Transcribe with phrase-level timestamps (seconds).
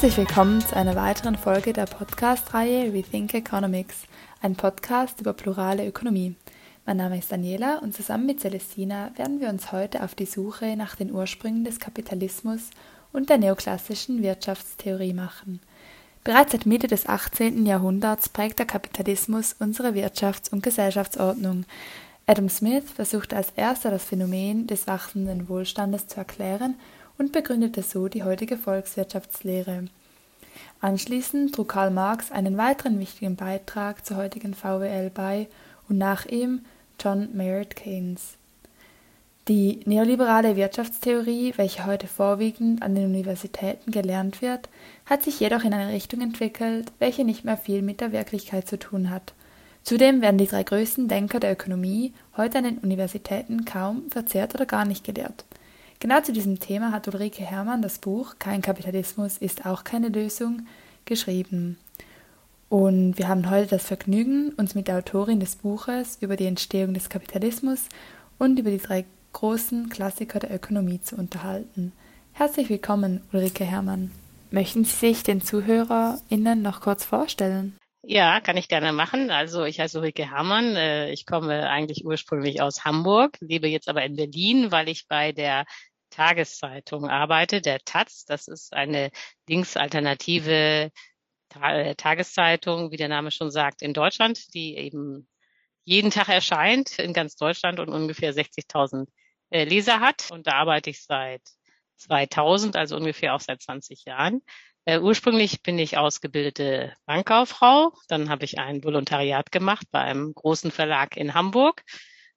[0.00, 4.04] Herzlich willkommen zu einer weiteren Folge der Podcast-Reihe Rethink Economics,
[4.40, 6.36] ein Podcast über plurale Ökonomie.
[6.86, 10.74] Mein Name ist Daniela und zusammen mit Celestina werden wir uns heute auf die Suche
[10.74, 12.70] nach den Ursprüngen des Kapitalismus
[13.12, 15.60] und der neoklassischen Wirtschaftstheorie machen.
[16.24, 17.66] Bereits seit Mitte des 18.
[17.66, 21.66] Jahrhunderts prägt der Kapitalismus unsere Wirtschafts- und Gesellschaftsordnung.
[22.24, 26.76] Adam Smith versuchte als erster das Phänomen des wachsenden Wohlstandes zu erklären
[27.20, 29.84] und begründete so die heutige Volkswirtschaftslehre.
[30.80, 35.46] Anschließend trug Karl Marx einen weiteren wichtigen Beitrag zur heutigen VWL bei
[35.90, 36.62] und nach ihm
[36.98, 38.38] John Maynard Keynes.
[39.48, 44.70] Die neoliberale Wirtschaftstheorie, welche heute vorwiegend an den Universitäten gelernt wird,
[45.04, 48.78] hat sich jedoch in eine Richtung entwickelt, welche nicht mehr viel mit der Wirklichkeit zu
[48.78, 49.34] tun hat.
[49.82, 54.64] Zudem werden die drei größten Denker der Ökonomie heute an den Universitäten kaum verzehrt oder
[54.64, 55.44] gar nicht gelehrt.
[56.02, 60.66] Genau zu diesem Thema hat Ulrike Herrmann das Buch Kein Kapitalismus ist auch keine Lösung
[61.04, 61.78] geschrieben.
[62.70, 66.94] Und wir haben heute das Vergnügen, uns mit der Autorin des Buches über die Entstehung
[66.94, 67.84] des Kapitalismus
[68.38, 71.92] und über die drei großen Klassiker der Ökonomie zu unterhalten.
[72.32, 74.10] Herzlich willkommen, Ulrike Herrmann.
[74.50, 77.76] Möchten Sie sich den ZuhörerInnen noch kurz vorstellen?
[78.02, 79.30] Ja, kann ich gerne machen.
[79.30, 80.74] Also ich heiße Ulrike Herrmann.
[80.74, 85.32] Äh, ich komme eigentlich ursprünglich aus Hamburg, lebe jetzt aber in Berlin, weil ich bei
[85.32, 85.66] der
[86.20, 88.26] Tageszeitung arbeite, der Taz.
[88.26, 89.10] Das ist eine
[89.48, 90.90] linksalternative
[91.62, 95.26] äh, Tageszeitung, wie der Name schon sagt, in Deutschland, die eben
[95.84, 99.06] jeden Tag erscheint in ganz Deutschland und ungefähr 60.000
[99.48, 100.30] äh, Leser hat.
[100.30, 101.40] Und da arbeite ich seit
[101.96, 104.42] 2000, also ungefähr auch seit 20 Jahren.
[104.84, 107.94] Äh, ursprünglich bin ich ausgebildete Bankkauffrau.
[108.08, 111.82] Dann habe ich ein Volontariat gemacht bei einem großen Verlag in Hamburg.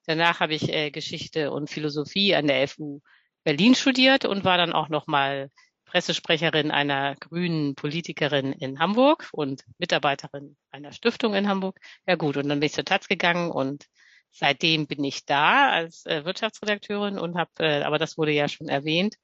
[0.06, 3.02] Danach habe ich Geschichte und Philosophie an der FU
[3.44, 5.50] Berlin studiert und war dann auch noch mal
[5.86, 11.80] Pressesprecherin einer grünen Politikerin in Hamburg und Mitarbeiterin einer Stiftung in Hamburg.
[12.08, 13.86] Ja gut, und dann bin ich zur Taz gegangen und
[14.32, 18.70] seitdem bin ich da als äh, Wirtschaftsredakteurin und habe, äh, aber das wurde ja schon
[18.70, 19.16] erwähnt,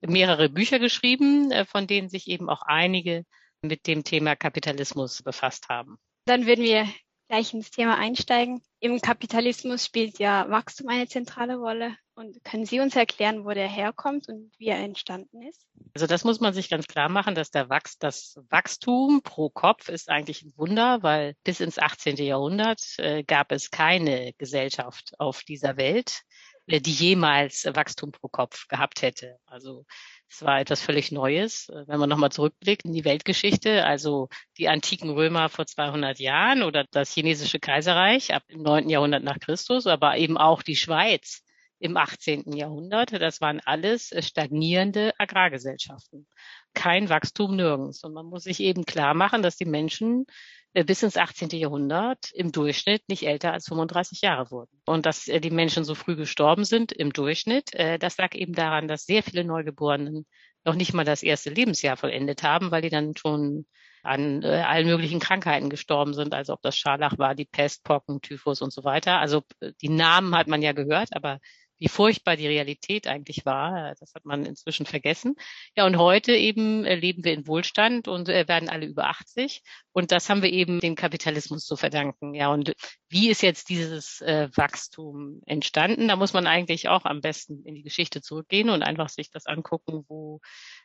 [0.00, 3.24] mehrere Bücher geschrieben, äh, von denen sich eben auch einige
[3.62, 5.98] mit dem Thema Kapitalismus befasst haben.
[6.26, 6.88] Dann würden wir
[7.32, 8.60] gleich ins Thema einsteigen.
[8.78, 11.96] Im Kapitalismus spielt ja Wachstum eine zentrale Rolle.
[12.14, 15.66] Und können Sie uns erklären, wo der herkommt und wie er entstanden ist?
[15.94, 19.88] Also das muss man sich ganz klar machen, dass der Wachs, das Wachstum pro Kopf
[19.88, 22.16] ist eigentlich ein Wunder, weil bis ins 18.
[22.16, 26.24] Jahrhundert äh, gab es keine Gesellschaft auf dieser Welt,
[26.66, 29.38] die jemals Wachstum pro Kopf gehabt hätte.
[29.46, 29.84] Also
[30.28, 34.28] es war etwas völlig Neues, äh, wenn man nochmal zurückblickt in die Weltgeschichte, also
[34.58, 38.88] die antiken Römer vor 200 Jahren oder das chinesische Kaiserreich ab dem 9.
[38.88, 41.42] Jahrhundert nach Christus, aber eben auch die Schweiz
[41.78, 42.52] im 18.
[42.52, 43.12] Jahrhundert.
[43.12, 46.26] Das waren alles äh, stagnierende Agrargesellschaften.
[46.74, 48.04] Kein Wachstum nirgends.
[48.04, 50.32] Und man muss sich eben klar machen, dass die Menschen äh,
[50.72, 51.50] bis ins 18.
[51.50, 54.80] Jahrhundert im Durchschnitt nicht älter als 35 Jahre wurden.
[54.86, 58.54] Und dass äh, die Menschen so früh gestorben sind im Durchschnitt, äh, das lag eben
[58.54, 60.26] daran, dass sehr viele Neugeborenen
[60.64, 63.66] noch nicht mal das erste Lebensjahr vollendet haben, weil die dann schon
[64.02, 68.20] an äh, allen möglichen Krankheiten gestorben sind, also ob das Scharlach war, die Pest, Pocken,
[68.20, 69.18] Typhus und so weiter.
[69.20, 69.42] Also
[69.80, 71.38] die Namen hat man ja gehört, aber
[71.82, 73.96] wie furchtbar die Realität eigentlich war.
[73.98, 75.34] Das hat man inzwischen vergessen.
[75.76, 79.64] Ja, und heute eben äh, leben wir in Wohlstand und äh, werden alle über 80.
[79.90, 82.34] Und das haben wir eben dem Kapitalismus zu verdanken.
[82.34, 82.72] Ja, und
[83.08, 86.06] wie ist jetzt dieses äh, Wachstum entstanden?
[86.06, 89.46] Da muss man eigentlich auch am besten in die Geschichte zurückgehen und einfach sich das
[89.46, 90.40] angucken, wo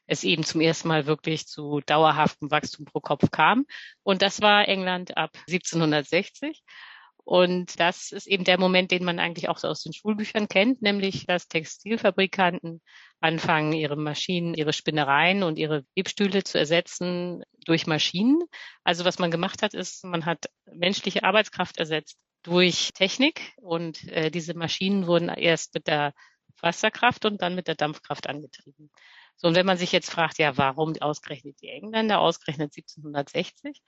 [0.07, 3.67] es eben zum ersten Mal wirklich zu dauerhaftem Wachstum pro Kopf kam.
[4.01, 6.63] Und das war England ab 1760.
[7.27, 10.81] Und das ist eben der Moment, den man eigentlich auch so aus den Schulbüchern kennt,
[10.81, 12.81] nämlich dass Textilfabrikanten
[13.19, 18.41] anfangen, ihre Maschinen, ihre Spinnereien und ihre Webstühle zu ersetzen durch Maschinen.
[18.85, 24.31] Also was man gemacht hat, ist, man hat menschliche Arbeitskraft ersetzt durch Technik und äh,
[24.31, 26.13] diese Maschinen wurden erst mit der
[26.61, 28.89] Wasserkraft und dann mit der Dampfkraft angetrieben.
[29.35, 33.81] So, und wenn man sich jetzt fragt, ja, warum ausgerechnet die Engländer, ausgerechnet 1760,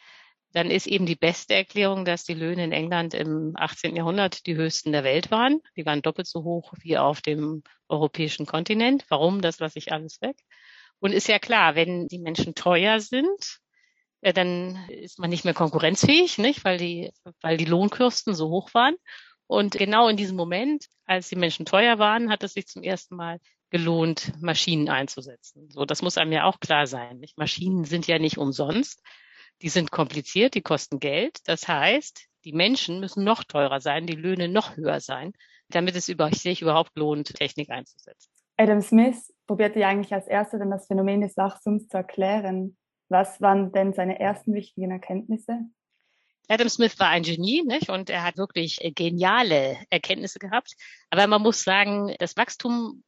[0.52, 3.96] dann ist eben die beste Erklärung, dass die Löhne in England im 18.
[3.96, 5.62] Jahrhundert die höchsten der Welt waren.
[5.76, 9.06] Die waren doppelt so hoch wie auf dem europäischen Kontinent.
[9.10, 9.42] Warum?
[9.42, 10.38] Das lasse ich alles weg.
[11.00, 13.60] Und ist ja klar, wenn die Menschen teuer sind,
[14.22, 16.66] äh, dann ist man nicht mehr konkurrenzfähig, nicht?
[16.66, 17.12] Weil die,
[17.42, 18.96] weil die Lohnkürsten so hoch waren.
[19.46, 23.16] Und genau in diesem Moment, als die Menschen teuer waren, hat es sich zum ersten
[23.16, 25.70] Mal gelohnt, Maschinen einzusetzen.
[25.70, 27.20] So, das muss einem ja auch klar sein.
[27.20, 27.38] Nicht?
[27.38, 29.02] Maschinen sind ja nicht umsonst
[29.62, 31.40] die sind kompliziert, die kosten Geld.
[31.46, 35.34] Das heißt, die Menschen müssen noch teurer sein, die Löhne noch höher sein,
[35.70, 38.32] damit es sich überhaupt lohnt, Technik einzusetzen.
[38.58, 42.78] Adam Smith probierte ja eigentlich als erster dann das Phänomen des Wachstums zu erklären.
[43.08, 45.62] Was waren denn seine ersten wichtigen Erkenntnisse?
[46.48, 47.90] Adam Smith war ein Genie nicht?
[47.90, 50.76] und er hat wirklich geniale Erkenntnisse gehabt.
[51.10, 53.04] Aber man muss sagen, das Wachstum,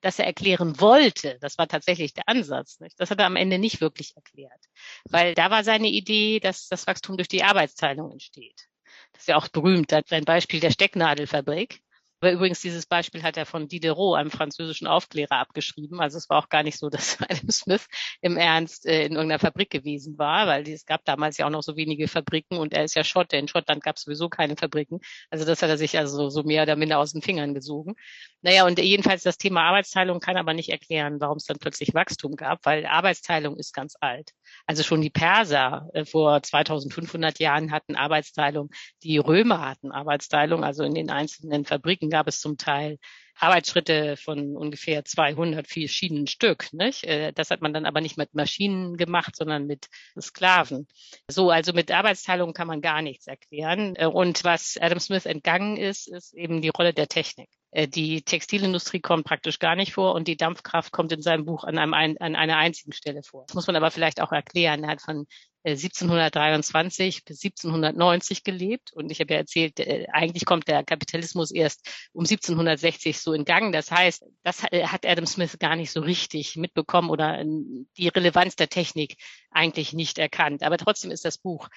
[0.00, 2.80] das er erklären wollte, das war tatsächlich der Ansatz.
[2.80, 2.98] Nicht?
[2.98, 4.64] Das hat er am Ende nicht wirklich erklärt.
[5.04, 8.68] Weil da war seine Idee, dass das Wachstum durch die Arbeitsteilung entsteht.
[9.12, 11.80] Das ist ja auch berühmt, sein Beispiel der Stecknadelfabrik.
[12.24, 16.00] Aber übrigens, dieses Beispiel hat er von Diderot, einem französischen Aufklärer, abgeschrieben.
[16.00, 17.86] Also es war auch gar nicht so, dass Adam Smith
[18.22, 21.62] im Ernst äh, in irgendeiner Fabrik gewesen war, weil es gab damals ja auch noch
[21.62, 23.36] so wenige Fabriken und er ist ja Schotte.
[23.36, 25.00] In Schottland gab es sowieso keine Fabriken.
[25.28, 27.94] Also das hat er sich also so mehr oder minder aus den Fingern gesogen.
[28.40, 32.36] Naja, und jedenfalls das Thema Arbeitsteilung kann aber nicht erklären, warum es dann plötzlich Wachstum
[32.36, 34.30] gab, weil Arbeitsteilung ist ganz alt.
[34.66, 38.70] Also schon die Perser äh, vor 2500 Jahren hatten Arbeitsteilung,
[39.02, 42.98] die Römer hatten Arbeitsteilung, also in den einzelnen Fabriken gab es zum Teil
[43.40, 46.72] Arbeitsschritte von ungefähr 200 verschiedenen Stück.
[46.72, 47.02] Nicht?
[47.02, 49.88] Äh, das hat man dann aber nicht mit Maschinen gemacht, sondern mit
[50.20, 50.86] Sklaven.
[51.28, 53.96] So, also mit Arbeitsteilung kann man gar nichts erklären.
[53.96, 57.48] Äh, und was Adam Smith entgangen ist, ist eben die Rolle der Technik.
[57.72, 61.64] Äh, die Textilindustrie kommt praktisch gar nicht vor und die Dampfkraft kommt in seinem Buch
[61.64, 63.46] an, einem, an einer einzigen Stelle vor.
[63.48, 64.84] Das muss man aber vielleicht auch erklären.
[64.84, 65.26] Er hat von
[65.64, 71.50] 1723 äh, bis 1790 gelebt und ich habe ja erzählt, äh, eigentlich kommt der Kapitalismus
[71.50, 73.72] erst um 1760 so in Gang.
[73.72, 78.68] Das heißt, das hat Adam Smith gar nicht so richtig mitbekommen oder die Relevanz der
[78.68, 79.16] Technik
[79.50, 80.62] eigentlich nicht erkannt.
[80.62, 81.68] Aber trotzdem ist das Buch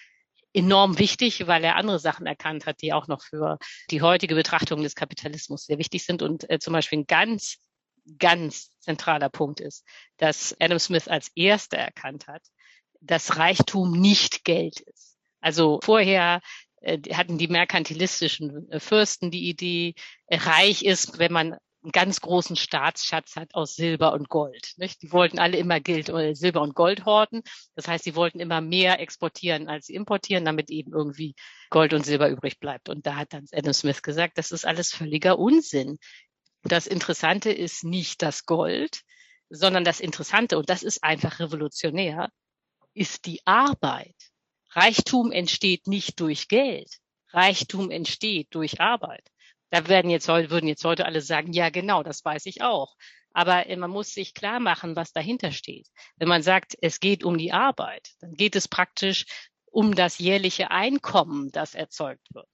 [0.54, 3.58] enorm wichtig, weil er andere Sachen erkannt hat, die auch noch für
[3.92, 6.22] die heutige Betrachtung des Kapitalismus sehr wichtig sind.
[6.22, 7.58] Und äh, zum Beispiel ein ganz,
[8.18, 9.86] ganz zentraler Punkt ist,
[10.18, 12.42] dass Adam Smith als erster erkannt hat,
[13.02, 15.18] dass Reichtum nicht Geld ist.
[15.40, 16.42] Also vorher
[16.82, 19.96] äh, hatten die merkantilistischen äh, Fürsten die Idee,
[20.30, 24.74] reich ist, wenn man einen ganz großen Staatsschatz hat aus Silber und Gold.
[25.02, 27.44] Die wollten alle immer Geld, äh, Silber und Gold horten.
[27.76, 31.36] Das heißt, sie wollten immer mehr exportieren, als sie importieren, damit eben irgendwie
[31.70, 32.90] Gold und Silber übrig bleibt.
[32.90, 35.98] Und da hat dann Adam Smith gesagt, das ist alles völliger Unsinn.
[36.64, 39.02] Das Interessante ist nicht das Gold,
[39.50, 42.30] sondern das Interessante, und das ist einfach revolutionär,
[42.98, 44.16] ist die Arbeit.
[44.72, 46.90] Reichtum entsteht nicht durch Geld.
[47.32, 49.28] Reichtum entsteht durch Arbeit.
[49.70, 52.96] Da werden jetzt, würden jetzt heute alle sagen, ja genau, das weiß ich auch.
[53.34, 55.88] Aber äh, man muss sich klar machen, was dahinter steht.
[56.16, 59.26] Wenn man sagt, es geht um die Arbeit, dann geht es praktisch
[59.66, 62.50] um das jährliche Einkommen, das erzeugt wird.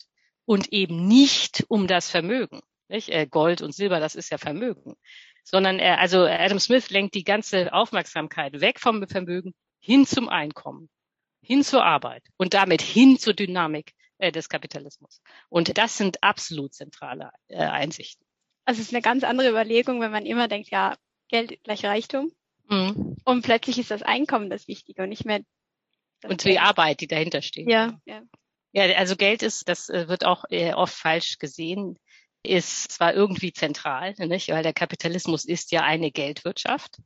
[0.45, 2.61] Und eben nicht um das Vermögen.
[2.89, 3.09] Nicht?
[3.09, 4.95] Äh, Gold und Silber, das ist ja Vermögen.
[5.45, 9.53] Sondern er, also Adam Smith lenkt die ganze Aufmerksamkeit weg vom Vermögen
[9.83, 10.89] hin zum Einkommen,
[11.41, 15.21] hin zur Arbeit und damit hin zur Dynamik äh, des Kapitalismus.
[15.49, 18.25] Und das sind absolut zentrale äh, Einsichten.
[18.63, 20.95] Also es ist eine ganz andere Überlegung, wenn man immer denkt, ja,
[21.27, 22.31] Geld gleich Reichtum.
[22.69, 23.17] Mhm.
[23.25, 25.41] Und plötzlich ist das Einkommen das Wichtige und nicht mehr
[26.23, 27.69] und die Arbeit, die dahinter steht.
[27.69, 28.21] Ja, ja.
[28.71, 31.99] Ja, also Geld ist, das äh, wird auch oft falsch gesehen,
[32.41, 34.47] ist zwar irgendwie zentral, nicht?
[34.49, 36.99] weil der Kapitalismus ist ja eine Geldwirtschaft.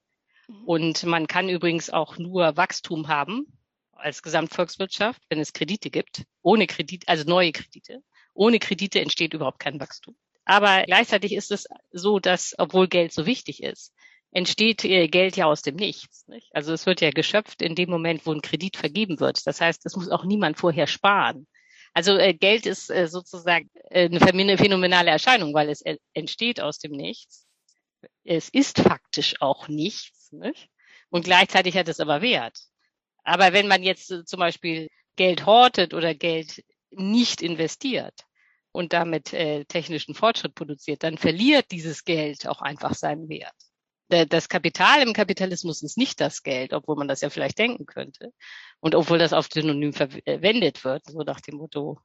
[0.48, 0.64] Mhm.
[0.66, 3.46] Und man kann übrigens auch nur Wachstum haben,
[3.94, 6.24] als Gesamtvolkswirtschaft, wenn es Kredite gibt.
[6.42, 8.04] Ohne Kredite, also neue Kredite.
[8.34, 10.16] Ohne Kredite entsteht überhaupt kein Wachstum.
[10.46, 13.94] Aber gleichzeitig ist es so, dass, obwohl Geld so wichtig ist,
[14.32, 16.28] entsteht äh, Geld ja aus dem Nichts.
[16.28, 16.48] Nicht?
[16.54, 19.46] Also es wird ja geschöpft in dem Moment, wo ein Kredit vergeben wird.
[19.48, 21.48] Das heißt, es muss auch niemand vorher sparen.
[21.94, 25.84] Also äh, Geld ist äh, sozusagen eine phänomenale Erscheinung, weil es
[26.14, 27.48] entsteht aus dem Nichts.
[28.24, 30.17] Es ist faktisch auch nichts.
[30.32, 30.70] Nicht?
[31.10, 32.60] Und gleichzeitig hat es aber Wert.
[33.24, 38.14] Aber wenn man jetzt äh, zum Beispiel Geld hortet oder Geld nicht investiert
[38.72, 43.56] und damit äh, technischen Fortschritt produziert, dann verliert dieses Geld auch einfach seinen Wert.
[44.10, 48.32] Das Kapital im Kapitalismus ist nicht das Geld, obwohl man das ja vielleicht denken könnte.
[48.80, 52.00] Und obwohl das auf Synonym verwendet wird, so nach dem Motto,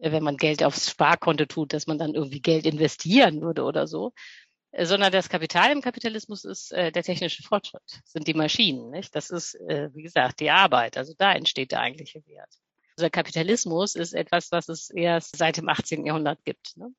[0.00, 3.86] äh, wenn man Geld aufs Sparkonto tut, dass man dann irgendwie Geld investieren würde oder
[3.86, 4.12] so.
[4.72, 8.90] Äh, sondern das Kapital im Kapitalismus ist äh, der technische Fortschritt, sind die Maschinen.
[8.90, 9.14] Nicht?
[9.14, 10.96] Das ist, äh, wie gesagt, die Arbeit.
[10.96, 12.50] Also da entsteht der eigentliche Wert.
[12.96, 16.04] Also der Kapitalismus ist etwas, was es erst seit dem 18.
[16.04, 16.76] Jahrhundert gibt.
[16.76, 16.92] Ne?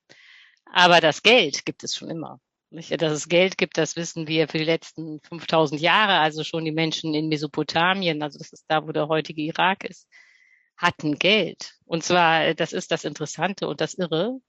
[0.66, 2.40] Aber das Geld gibt es schon immer.
[2.72, 3.02] Nicht?
[3.02, 6.20] Dass es Geld gibt, das wissen wir für die letzten 5000 Jahre.
[6.20, 10.08] Also schon die Menschen in Mesopotamien, also das ist da, wo der heutige Irak ist,
[10.78, 11.76] hatten Geld.
[11.86, 14.40] Und zwar, das ist das Interessante und das Irre,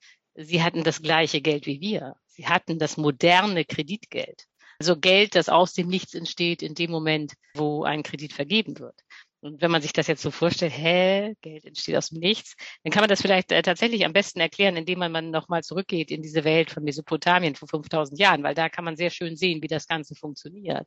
[0.45, 2.17] sie hatten das gleiche Geld wie wir.
[2.27, 4.47] Sie hatten das moderne Kreditgeld.
[4.79, 8.99] Also Geld, das aus dem Nichts entsteht in dem Moment, wo ein Kredit vergeben wird.
[9.43, 12.93] Und wenn man sich das jetzt so vorstellt, hä, Geld entsteht aus dem Nichts, dann
[12.93, 16.23] kann man das vielleicht äh, tatsächlich am besten erklären, indem man, man nochmal zurückgeht in
[16.23, 19.69] diese Welt von Mesopotamien vor 5000 Jahren, weil da kann man sehr schön sehen, wie
[19.69, 20.87] das Ganze funktioniert.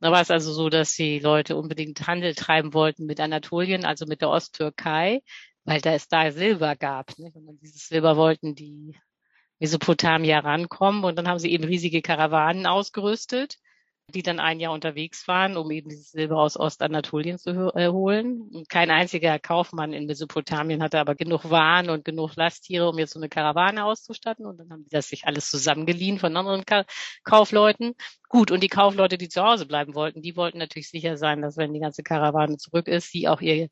[0.00, 4.06] Da war es also so, dass die Leute unbedingt Handel treiben wollten mit Anatolien, also
[4.06, 5.20] mit der Osttürkei,
[5.64, 7.18] weil da es da Silber gab.
[7.18, 7.36] Nicht?
[7.36, 8.96] Und dieses Silber wollten die
[9.58, 13.58] Mesopotamier rankommen und dann haben sie eben riesige Karawanen ausgerüstet
[14.12, 18.42] die dann ein Jahr unterwegs waren, um eben dieses Silber aus Ostanatolien zu äh, holen.
[18.52, 23.14] Und kein einziger Kaufmann in Mesopotamien hatte aber genug Waren und genug Lasttiere, um jetzt
[23.14, 24.46] so eine Karawane auszustatten.
[24.46, 26.84] Und dann haben die das sich alles zusammengeliehen von anderen Ka
[27.24, 27.94] Kaufleuten.
[28.28, 31.56] Gut, und die Kaufleute, die zu Hause bleiben wollten, die wollten natürlich sicher sein, dass
[31.56, 33.68] wenn die ganze Karawane zurück ist, sie auch ihr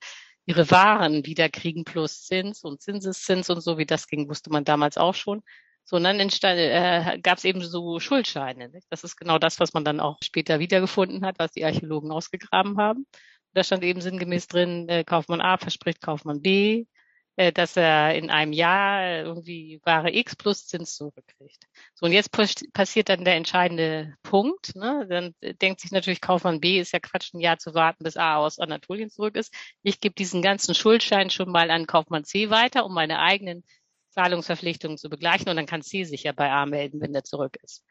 [0.46, 4.64] ihre Waren wieder kriegen plus Zins und Zinseszins und so, wie das ging, wusste man
[4.64, 5.42] damals auch schon.
[5.84, 8.68] So, und dann äh, gab es eben so Schuldscheine.
[8.68, 8.86] Nicht?
[8.90, 12.78] Das ist genau das, was man dann auch später wiedergefunden hat, was die Archäologen ausgegraben
[12.78, 13.06] haben.
[13.54, 16.86] Da stand eben sinngemäß drin, äh, Kaufmann A verspricht Kaufmann B,
[17.36, 21.64] dass er in einem Jahr irgendwie Ware X plus Zins zurückkriegt.
[21.94, 22.30] So, und jetzt
[22.72, 24.76] passiert dann der entscheidende Punkt.
[24.76, 25.06] Ne?
[25.08, 28.36] Dann denkt sich natürlich Kaufmann B, ist ja Quatsch, ein Jahr zu warten, bis A
[28.36, 29.54] aus Anatolien zurück ist.
[29.82, 33.64] Ich gebe diesen ganzen Schuldschein schon mal an Kaufmann C weiter, um meine eigenen
[34.10, 37.56] Zahlungsverpflichtungen zu begleichen und dann kann sie sich ja bei A melden, wenn der zurück
[37.62, 37.82] ist.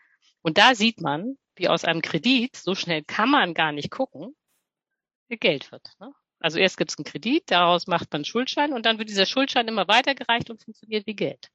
[0.43, 4.35] Und da sieht man, wie aus einem Kredit, so schnell kann man gar nicht gucken,
[5.29, 5.89] Geld wird.
[5.99, 6.13] Ne?
[6.41, 9.25] Also erst gibt es einen Kredit, daraus macht man einen Schuldschein und dann wird dieser
[9.25, 11.49] Schuldschein immer weitergereicht und funktioniert wie Geld.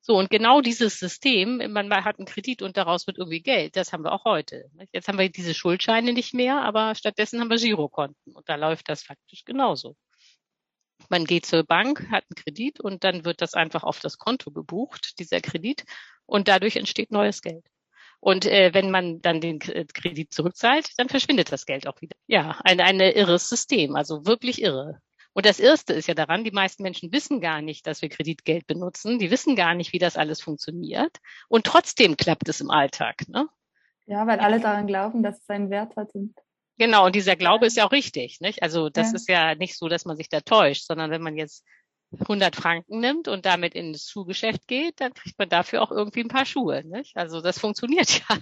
[0.00, 3.92] So, und genau dieses System, man hat einen Kredit und daraus wird irgendwie Geld, das
[3.92, 4.68] haben wir auch heute.
[4.92, 8.88] Jetzt haben wir diese Schuldscheine nicht mehr, aber stattdessen haben wir Girokonten und da läuft
[8.88, 9.96] das faktisch genauso.
[11.08, 14.50] Man geht zur Bank, hat einen Kredit und dann wird das einfach auf das Konto
[14.50, 15.84] gebucht, dieser Kredit,
[16.26, 17.64] und dadurch entsteht neues Geld.
[18.22, 22.14] Und äh, wenn man dann den äh, Kredit zurückzahlt, dann verschwindet das Geld auch wieder.
[22.28, 25.00] Ja, ein, ein irres System, also wirklich irre.
[25.32, 28.68] Und das Erste ist ja daran, die meisten Menschen wissen gar nicht, dass wir Kreditgeld
[28.68, 29.18] benutzen.
[29.18, 31.18] Die wissen gar nicht, wie das alles funktioniert.
[31.48, 33.28] Und trotzdem klappt es im Alltag.
[33.28, 33.48] Ne?
[34.06, 36.14] Ja, weil alle daran glauben, dass es einen Wert hat.
[36.14, 36.36] Und
[36.78, 38.40] Genau, und dieser Glaube ist ja auch richtig.
[38.40, 38.62] Nicht?
[38.62, 39.16] Also das ja.
[39.16, 41.64] ist ja nicht so, dass man sich da täuscht, sondern wenn man jetzt
[42.20, 46.28] 100 Franken nimmt und damit ins Schuhgeschäft geht, dann kriegt man dafür auch irgendwie ein
[46.28, 46.84] paar Schuhe.
[46.84, 47.16] Nicht?
[47.16, 48.38] Also das funktioniert ja.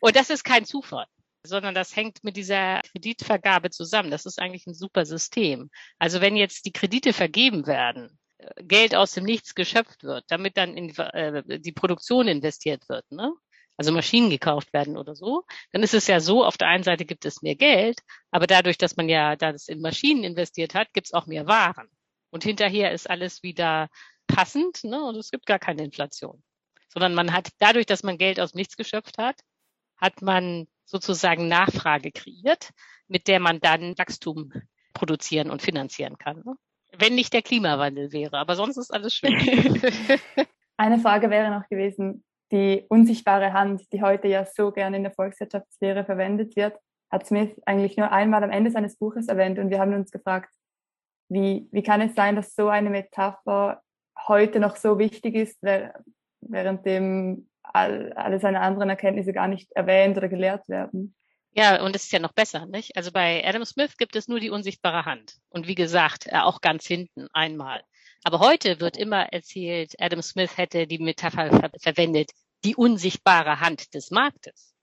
[0.00, 1.06] und das ist kein Zufall,
[1.44, 4.10] sondern das hängt mit dieser Kreditvergabe zusammen.
[4.10, 5.70] Das ist eigentlich ein super System.
[5.98, 10.56] Also wenn jetzt die Kredite vergeben werden, äh, Geld aus dem Nichts geschöpft wird, damit
[10.56, 13.32] dann in äh, die Produktion investiert wird, ne?
[13.76, 17.06] also Maschinen gekauft werden oder so, dann ist es ja so, auf der einen Seite
[17.06, 21.06] gibt es mehr Geld, aber dadurch, dass man ja das in Maschinen investiert hat, gibt
[21.06, 21.88] es auch mehr Waren.
[22.30, 23.88] Und hinterher ist alles wieder
[24.26, 25.04] passend ne?
[25.04, 26.42] und es gibt gar keine Inflation.
[26.88, 29.40] Sondern man hat dadurch, dass man Geld aus nichts geschöpft hat,
[29.96, 32.70] hat man sozusagen Nachfrage kreiert,
[33.06, 34.52] mit der man dann Wachstum
[34.92, 36.42] produzieren und finanzieren kann.
[36.44, 36.56] Ne?
[36.98, 39.34] Wenn nicht der Klimawandel wäre, aber sonst ist alles schön.
[40.76, 45.12] Eine Frage wäre noch gewesen, die unsichtbare Hand, die heute ja so gerne in der
[45.12, 46.76] Volkswirtschaftslehre verwendet wird,
[47.10, 50.50] hat Smith eigentlich nur einmal am Ende seines Buches erwähnt und wir haben uns gefragt,
[51.30, 53.80] wie, wie kann es sein, dass so eine Metapher
[54.28, 55.58] heute noch so wichtig ist,
[56.40, 61.14] währenddem all, alle seine anderen Erkenntnisse gar nicht erwähnt oder gelehrt werden?
[61.52, 62.96] Ja, und es ist ja noch besser, nicht?
[62.96, 65.36] Also bei Adam Smith gibt es nur die unsichtbare Hand.
[65.48, 67.82] Und wie gesagt, äh, auch ganz hinten einmal.
[68.22, 72.30] Aber heute wird immer erzählt, Adam Smith hätte die Metapher ver verwendet,
[72.64, 74.74] die unsichtbare Hand des Marktes.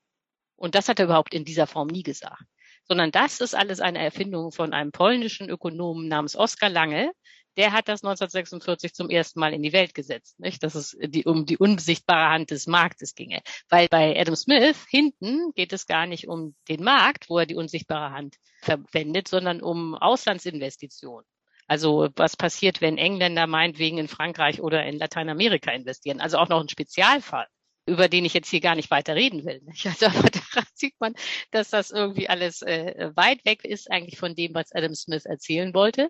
[0.55, 2.43] Und das hat er überhaupt in dieser Form nie gesagt.
[2.87, 7.11] Sondern das ist alles eine Erfindung von einem polnischen Ökonomen namens Oskar Lange.
[7.57, 10.61] Der hat das 1946 zum ersten Mal in die Welt gesetzt, nicht?
[10.63, 13.41] Dass es die, um die unsichtbare Hand des Marktes ginge.
[13.67, 17.55] Weil bei Adam Smith hinten geht es gar nicht um den Markt, wo er die
[17.55, 21.25] unsichtbare Hand verwendet, sondern um Auslandsinvestitionen.
[21.67, 26.21] Also was passiert, wenn Engländer meinetwegen in Frankreich oder in Lateinamerika investieren?
[26.21, 27.47] Also auch noch ein Spezialfall
[27.87, 29.61] über den ich jetzt hier gar nicht weiter reden will.
[29.85, 31.13] Also aber daran sieht man,
[31.51, 35.73] dass das irgendwie alles äh, weit weg ist eigentlich von dem, was Adam Smith erzählen
[35.73, 36.09] wollte.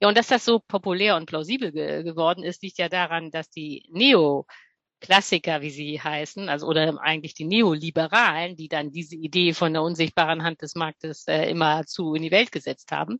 [0.00, 3.50] Ja, und dass das so populär und plausibel ge geworden ist, liegt ja daran, dass
[3.50, 4.46] die Neo
[5.00, 9.82] Klassiker, wie sie heißen, also oder eigentlich die Neoliberalen, die dann diese Idee von der
[9.82, 13.18] unsichtbaren Hand des Marktes äh, immer zu in die Welt gesetzt haben,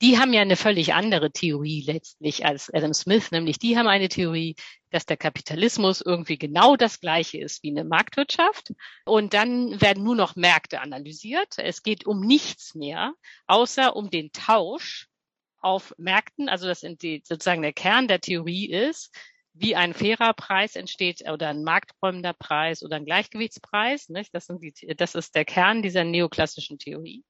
[0.00, 4.08] die haben ja eine völlig andere Theorie letztlich als Adam Smith, nämlich die haben eine
[4.08, 4.56] Theorie,
[4.90, 8.72] dass der Kapitalismus irgendwie genau das gleiche ist wie eine Marktwirtschaft
[9.04, 11.54] und dann werden nur noch Märkte analysiert.
[11.58, 13.12] Es geht um nichts mehr,
[13.46, 15.08] außer um den Tausch
[15.60, 19.14] auf Märkten, also das sind die, sozusagen der Kern der Theorie ist,
[19.60, 24.08] wie ein fairer Preis entsteht oder ein markträumender Preis oder ein Gleichgewichtspreis.
[24.08, 24.34] Nicht?
[24.34, 27.24] Das, sind die, das ist der Kern dieser neoklassischen Theorie.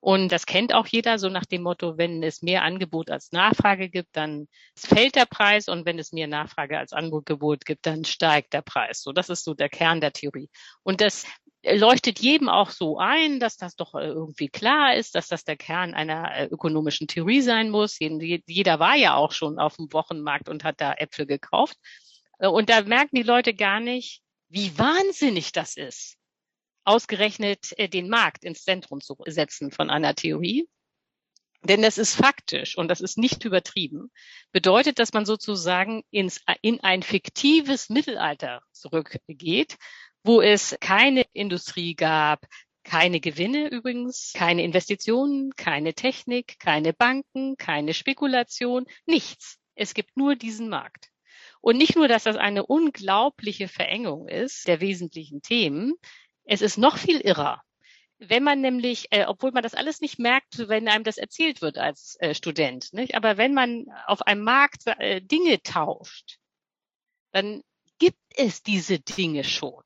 [0.00, 3.88] Und das kennt auch jeder so nach dem Motto, wenn es mehr Angebot als Nachfrage
[3.88, 4.46] gibt, dann
[4.76, 9.02] fällt der Preis und wenn es mehr Nachfrage als Angebot gibt, dann steigt der Preis.
[9.02, 10.48] So, das ist so der Kern der Theorie.
[10.82, 11.24] Und das
[11.64, 15.94] leuchtet jedem auch so ein, dass das doch irgendwie klar ist, dass das der Kern
[15.94, 17.98] einer ökonomischen Theorie sein muss.
[17.98, 21.76] Jeder war ja auch schon auf dem Wochenmarkt und hat da Äpfel gekauft.
[22.38, 26.16] Und da merken die Leute gar nicht, wie wahnsinnig das ist,
[26.84, 30.68] ausgerechnet den Markt ins Zentrum zu setzen von einer Theorie.
[31.64, 34.12] Denn das ist faktisch und das ist nicht übertrieben.
[34.52, 39.76] Bedeutet, dass man sozusagen ins, in ein fiktives Mittelalter zurückgeht,
[40.26, 42.46] wo es keine Industrie gab,
[42.84, 49.58] keine Gewinne übrigens, keine Investitionen, keine Technik, keine Banken, keine Spekulation, nichts.
[49.74, 51.10] Es gibt nur diesen Markt.
[51.60, 55.94] Und nicht nur, dass das eine unglaubliche Verengung ist der wesentlichen Themen,
[56.44, 57.62] es ist noch viel irrer
[58.18, 61.78] wenn man nämlich, äh, obwohl man das alles nicht merkt, wenn einem das erzählt wird
[61.78, 63.14] als äh, Student, nicht?
[63.14, 66.38] aber wenn man auf einem Markt äh, Dinge tauscht,
[67.32, 67.62] dann
[67.98, 69.82] gibt es diese Dinge schon.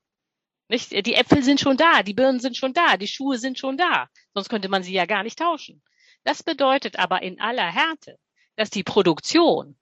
[0.70, 0.92] Nicht?
[0.92, 4.08] Die Äpfel sind schon da, die Birnen sind schon da, die Schuhe sind schon da.
[4.34, 5.82] Sonst könnte man sie ja gar nicht tauschen.
[6.22, 8.18] Das bedeutet aber in aller Härte,
[8.54, 9.76] dass die Produktion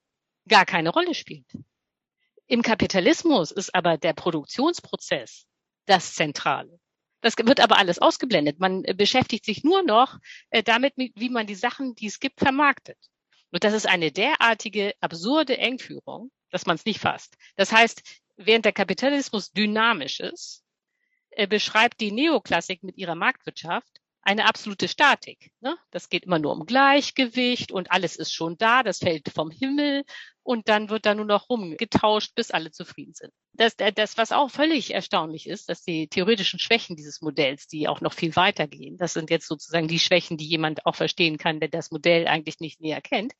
[0.49, 1.47] gar keine Rolle spielt.
[2.47, 5.47] Im Kapitalismus ist aber der Produktionsprozess
[5.85, 6.81] das Zentrale.
[7.21, 8.59] Das wird aber alles ausgeblendet.
[8.59, 10.17] Man äh, beschäftigt sich nur noch
[10.49, 12.97] äh, damit, wie man die Sachen, die es gibt, vermarktet.
[13.51, 17.37] Und das ist eine derartige absurde Engführung, dass man es nicht fasst.
[17.57, 18.03] Das heißt,
[18.37, 20.68] während der Kapitalismus dynamisch ist, äh,
[21.47, 25.53] beschreibt die Neoklassik mit ihrer Marktwirtschaft eine absolute Statik.
[25.61, 25.77] Ne?
[25.91, 30.05] Das geht immer nur um Gleichgewicht und alles ist schon da, das fällt vom Himmel
[30.43, 33.33] und dann wird da nur noch rumgetauscht, bis alle zufrieden sind.
[33.53, 38.01] Das, das, was auch völlig erstaunlich ist, dass die theoretischen Schwächen dieses Modells, die auch
[38.01, 41.61] noch viel weiter gehen, das sind jetzt sozusagen die Schwächen, die jemand auch verstehen kann,
[41.61, 43.33] der das Modell eigentlich nicht näher kennt.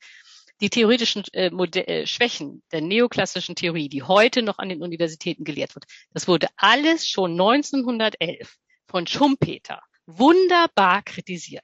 [0.61, 5.43] Die theoretischen äh, Modell, äh, Schwächen der neoklassischen Theorie, die heute noch an den Universitäten
[5.45, 11.63] gelehrt wird, das wurde alles schon 1911 von Schumpeter wunderbar kritisiert.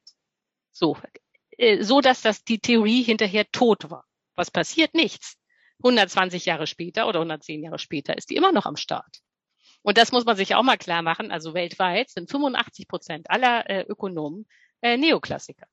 [0.71, 0.97] So,
[1.57, 4.05] äh, so dass das die Theorie hinterher tot war.
[4.35, 4.93] Was passiert?
[4.93, 5.37] Nichts.
[5.79, 9.19] 120 Jahre später oder 110 Jahre später ist die immer noch am Start.
[9.81, 11.31] Und das muss man sich auch mal klar machen.
[11.31, 14.47] Also weltweit sind 85 Prozent aller äh, Ökonomen
[14.81, 15.67] äh, Neoklassiker.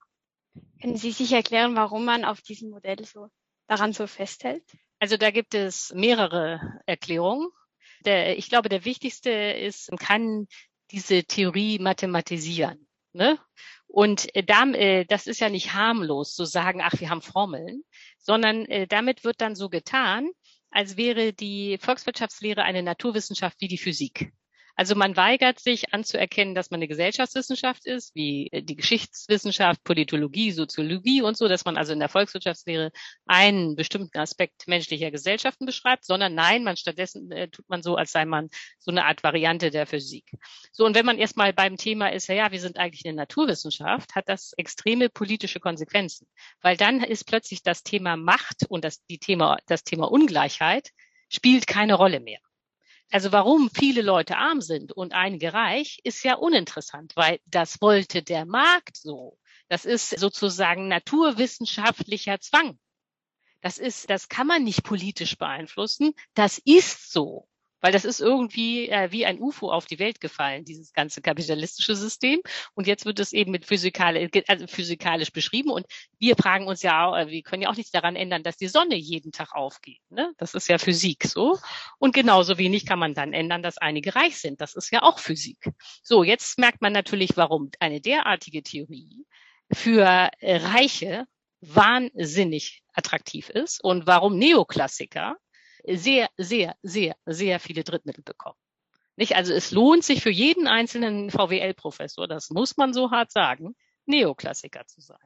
[0.81, 3.27] Können Sie sich erklären, warum man auf diesem Modell so
[3.67, 4.63] daran so festhält?
[4.99, 7.49] Also da gibt es mehrere Erklärungen.
[8.05, 10.47] Der, ich glaube, der wichtigste ist, man kann
[10.91, 12.87] diese Theorie mathematisieren.
[13.13, 13.39] Ne?
[13.87, 17.83] Und äh, äh, das ist ja nicht harmlos zu sagen, ach, wir haben Formeln,
[18.17, 20.29] sondern äh, damit wird dann so getan,
[20.71, 24.33] als wäre die Volkswirtschaftslehre eine Naturwissenschaft wie die Physik.
[24.75, 30.51] Also man weigert sich anzuerkennen, dass man eine Gesellschaftswissenschaft ist, wie äh, die Geschichtswissenschaft, Politologie,
[30.51, 32.91] Soziologie und so, dass man also in der Volkswirtschaftslehre
[33.25, 38.11] einen bestimmten Aspekt menschlicher Gesellschaften beschreibt, sondern nein, man stattdessen äh, tut man so, als
[38.11, 40.25] sei man so eine Art Variante der Physik.
[40.71, 44.27] So, und wenn man erstmal beim Thema ist, ja, wir sind eigentlich eine Naturwissenschaft, hat
[44.27, 46.27] das extreme politische Konsequenzen.
[46.61, 50.89] Weil dann ist plötzlich das Thema Macht und das, die Thema, das Thema Ungleichheit
[51.29, 52.39] spielt keine Rolle mehr.
[53.13, 58.23] Also warum viele Leute arm sind und einige reich, ist ja uninteressant, weil das wollte
[58.23, 59.37] der Markt so.
[59.69, 62.79] Das ist sozusagen naturwissenschaftlicher Zwang.
[63.61, 66.15] Das ist, das kann man nicht politisch beeinflussen.
[66.33, 67.47] Das ist so
[67.83, 71.97] weil das ist irgendwie äh, wie ein UFO auf die Welt gefallen, dieses ganze kapitalistische
[71.97, 72.39] System.
[72.75, 75.69] Und jetzt wird es eben mit physikalisch, also physikalisch beschrieben.
[75.69, 75.85] Und
[76.17, 78.95] wir fragen uns ja äh, wir können ja auch nichts daran ändern, dass die Sonne
[78.95, 79.99] jeden Tag aufgeht.
[80.09, 80.31] Ne?
[80.37, 81.59] Das ist ja Physik so.
[81.99, 84.61] Und genauso wenig kann man dann ändern, dass einige reich sind.
[84.61, 85.69] Das ist ja auch Physik.
[86.03, 89.25] So, jetzt merkt man natürlich, warum eine derartige Theorie
[89.73, 91.25] für äh, Reiche
[91.59, 95.35] wahnsinnig attraktiv ist und warum Neoklassiker
[95.87, 98.57] sehr, sehr, sehr, sehr viele Drittmittel bekommen.
[99.15, 99.35] Nicht?
[99.35, 104.85] Also es lohnt sich für jeden einzelnen VWL-Professor, das muss man so hart sagen, Neoklassiker
[104.85, 105.17] zu sein.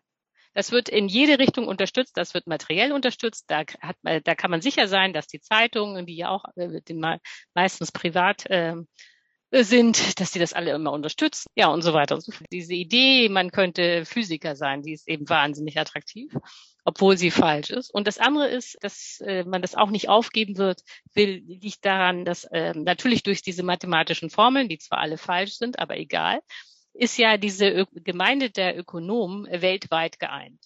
[0.53, 3.45] Das wird in jede Richtung unterstützt, das wird materiell unterstützt.
[3.47, 6.81] Da, hat, da kann man sicher sein, dass die Zeitungen, die ja auch äh,
[7.53, 8.75] meistens privat äh,
[9.51, 12.47] sind, dass die das alle immer unterstützen, ja und so weiter und so fort.
[12.51, 16.33] Diese Idee, man könnte Physiker sein, die ist eben wahnsinnig attraktiv,
[16.87, 17.93] obwohl sie falsch ist.
[17.93, 22.23] Und das andere ist, dass äh, man das auch nicht aufgeben wird, will, liegt daran,
[22.23, 26.39] dass äh, natürlich durch diese mathematischen Formeln, die zwar alle falsch sind, aber egal,
[26.93, 30.61] ist ja diese Gemeinde der Ökonomen weltweit geeint.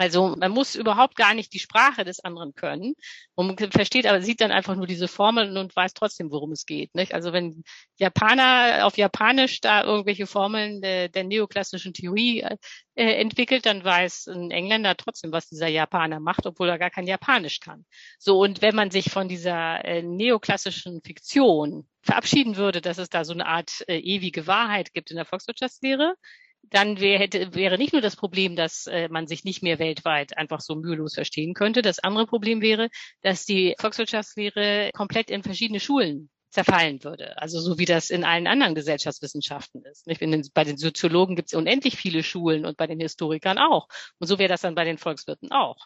[0.00, 2.94] Also man muss überhaupt gar nicht die Sprache des anderen können.
[3.36, 6.94] Man versteht aber, sieht dann einfach nur diese Formeln und weiß trotzdem, worum es geht.
[6.94, 7.12] Nicht?
[7.12, 7.64] Also wenn
[7.98, 12.56] Japaner auf Japanisch da irgendwelche Formeln der, der neoklassischen Theorie äh,
[12.94, 17.60] entwickelt, dann weiß ein Engländer trotzdem, was dieser Japaner macht, obwohl er gar kein Japanisch
[17.60, 17.84] kann.
[18.18, 23.26] So, und wenn man sich von dieser äh, neoklassischen Fiktion verabschieden würde, dass es da
[23.26, 26.14] so eine Art äh, ewige Wahrheit gibt in der Volkswirtschaftslehre,
[26.62, 30.36] dann wär, hätte, wäre nicht nur das Problem, dass äh, man sich nicht mehr weltweit
[30.36, 31.82] einfach so mühelos verstehen könnte.
[31.82, 32.88] Das andere Problem wäre,
[33.22, 37.38] dass die Volkswirtschaftslehre komplett in verschiedene Schulen zerfallen würde.
[37.38, 40.04] Also so wie das in allen anderen Gesellschaftswissenschaften ist.
[40.18, 43.88] Finde, bei den Soziologen gibt es unendlich viele Schulen und bei den Historikern auch.
[44.18, 45.76] Und so wäre das dann bei den Volkswirten auch.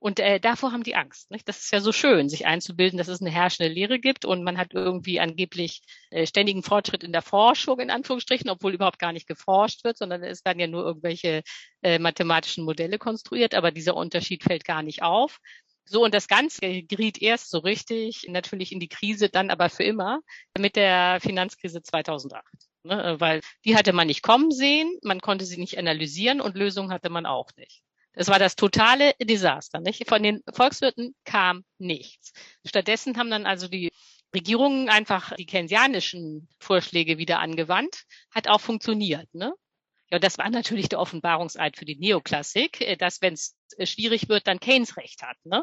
[0.00, 1.30] Und äh, davor haben die Angst.
[1.30, 1.48] Nicht?
[1.48, 4.56] Das ist ja so schön, sich einzubilden, dass es eine herrschende Lehre gibt und man
[4.56, 9.26] hat irgendwie angeblich äh, ständigen Fortschritt in der Forschung, in Anführungsstrichen, obwohl überhaupt gar nicht
[9.26, 11.42] geforscht wird, sondern es werden ja nur irgendwelche
[11.82, 15.40] äh, mathematischen Modelle konstruiert, aber dieser Unterschied fällt gar nicht auf.
[15.84, 19.84] So, und das Ganze geriet erst so richtig natürlich in die Krise, dann aber für
[19.84, 20.20] immer
[20.56, 22.44] mit der Finanzkrise 2008.
[22.84, 23.16] Ne?
[23.18, 27.10] Weil die hatte man nicht kommen sehen, man konnte sie nicht analysieren und Lösungen hatte
[27.10, 27.82] man auch nicht.
[28.18, 29.78] Es war das totale Desaster.
[29.78, 30.08] Nicht?
[30.08, 32.32] Von den Volkswirten kam nichts.
[32.66, 33.92] Stattdessen haben dann also die
[34.34, 38.06] Regierungen einfach die keynesianischen Vorschläge wieder angewandt.
[38.32, 39.32] Hat auch funktioniert.
[39.34, 39.54] Ne?
[40.10, 44.28] Ja, das war natürlich der Offenbarungseid für die Neoklassik, äh, dass wenn es äh, schwierig
[44.28, 45.36] wird, dann Keynes recht hat.
[45.44, 45.62] Ne?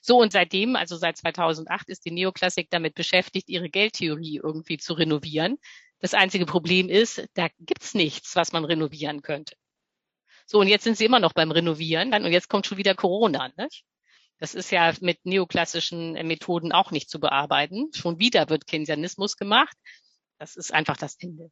[0.00, 4.92] So und seitdem, also seit 2008, ist die Neoklassik damit beschäftigt, ihre Geldtheorie irgendwie zu
[4.92, 5.58] renovieren.
[5.98, 9.56] Das einzige Problem ist, da gibt's nichts, was man renovieren könnte.
[10.50, 13.52] So, und jetzt sind sie immer noch beim Renovieren und jetzt kommt schon wieder Corona.
[13.56, 13.84] Nicht?
[14.38, 17.92] Das ist ja mit neoklassischen äh, Methoden auch nicht zu bearbeiten.
[17.94, 19.76] Schon wieder wird Keynesianismus gemacht.
[20.40, 21.50] Das ist einfach das Ende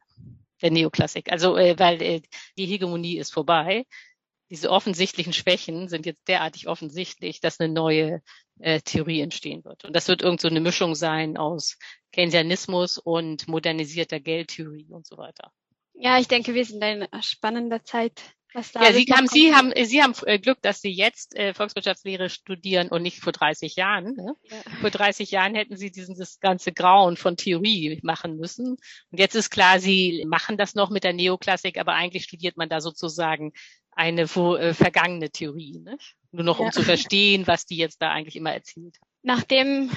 [0.61, 1.31] der Neoklassik.
[1.31, 2.21] Also, äh, weil äh,
[2.57, 3.85] die Hegemonie ist vorbei.
[4.49, 8.21] Diese offensichtlichen Schwächen sind jetzt derartig offensichtlich, dass eine neue
[8.59, 9.85] äh, Theorie entstehen wird.
[9.85, 11.77] Und das wird irgend so eine Mischung sein aus
[12.11, 15.53] Keynesianismus und modernisierter Geldtheorie und so weiter.
[15.93, 18.21] Ja, ich denke, wir sind in einer spannenden Zeit
[18.53, 22.89] ja, Sie haben, Sie haben, Sie haben äh, Glück, dass Sie jetzt äh, Volkswirtschaftslehre studieren
[22.89, 24.15] und nicht vor 30 Jahren.
[24.15, 24.35] Ne?
[24.49, 24.57] Ja.
[24.81, 28.77] Vor 30 Jahren hätten Sie diesen, das ganze Grauen von Theorie machen müssen.
[29.11, 32.69] Und jetzt ist klar, Sie machen das noch mit der Neoklassik, aber eigentlich studiert man
[32.69, 33.53] da sozusagen
[33.91, 35.79] eine äh, vergangene Theorie.
[35.79, 35.97] Ne?
[36.31, 36.71] Nur noch, um ja.
[36.71, 39.09] zu verstehen, was die jetzt da eigentlich immer erzählt haben.
[39.21, 39.91] Nachdem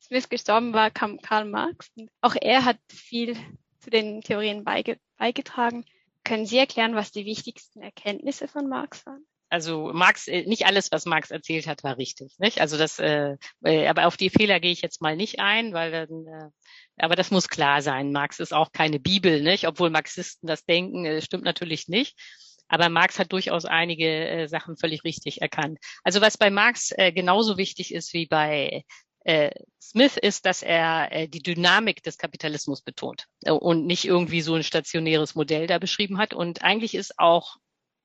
[0.00, 1.90] Smith gestorben war, kam Karl Marx.
[2.20, 3.36] Auch er hat viel
[3.80, 5.84] zu den Theorien beige beigetragen.
[6.24, 9.26] Können Sie erklären, was die wichtigsten Erkenntnisse von Marx waren?
[9.54, 12.34] also Marx, äh, nicht alles, was Marx erzählt hat, war richtig.
[12.38, 12.60] Nicht?
[12.60, 15.92] Also das, äh, äh, aber auf die Fehler gehe ich jetzt mal nicht ein, weil
[15.92, 16.50] dann, äh,
[16.98, 18.10] aber das muss klar sein.
[18.10, 19.68] Marx ist auch keine Bibel, nicht?
[19.68, 22.18] Obwohl Marxisten das denken, äh, stimmt natürlich nicht.
[22.66, 25.78] Aber Marx hat durchaus einige äh, Sachen völlig richtig erkannt.
[26.02, 28.82] Also was bei Marx äh, genauso wichtig ist wie bei
[29.24, 29.50] äh,
[29.82, 34.54] Smith ist, dass er äh, die Dynamik des Kapitalismus betont äh, und nicht irgendwie so
[34.54, 36.34] ein stationäres Modell da beschrieben hat.
[36.34, 37.56] Und eigentlich ist auch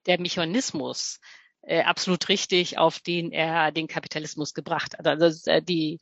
[0.05, 1.19] der Mechanismus
[1.61, 5.07] äh, absolut richtig, auf den er den Kapitalismus gebracht hat.
[5.07, 5.99] Also äh, die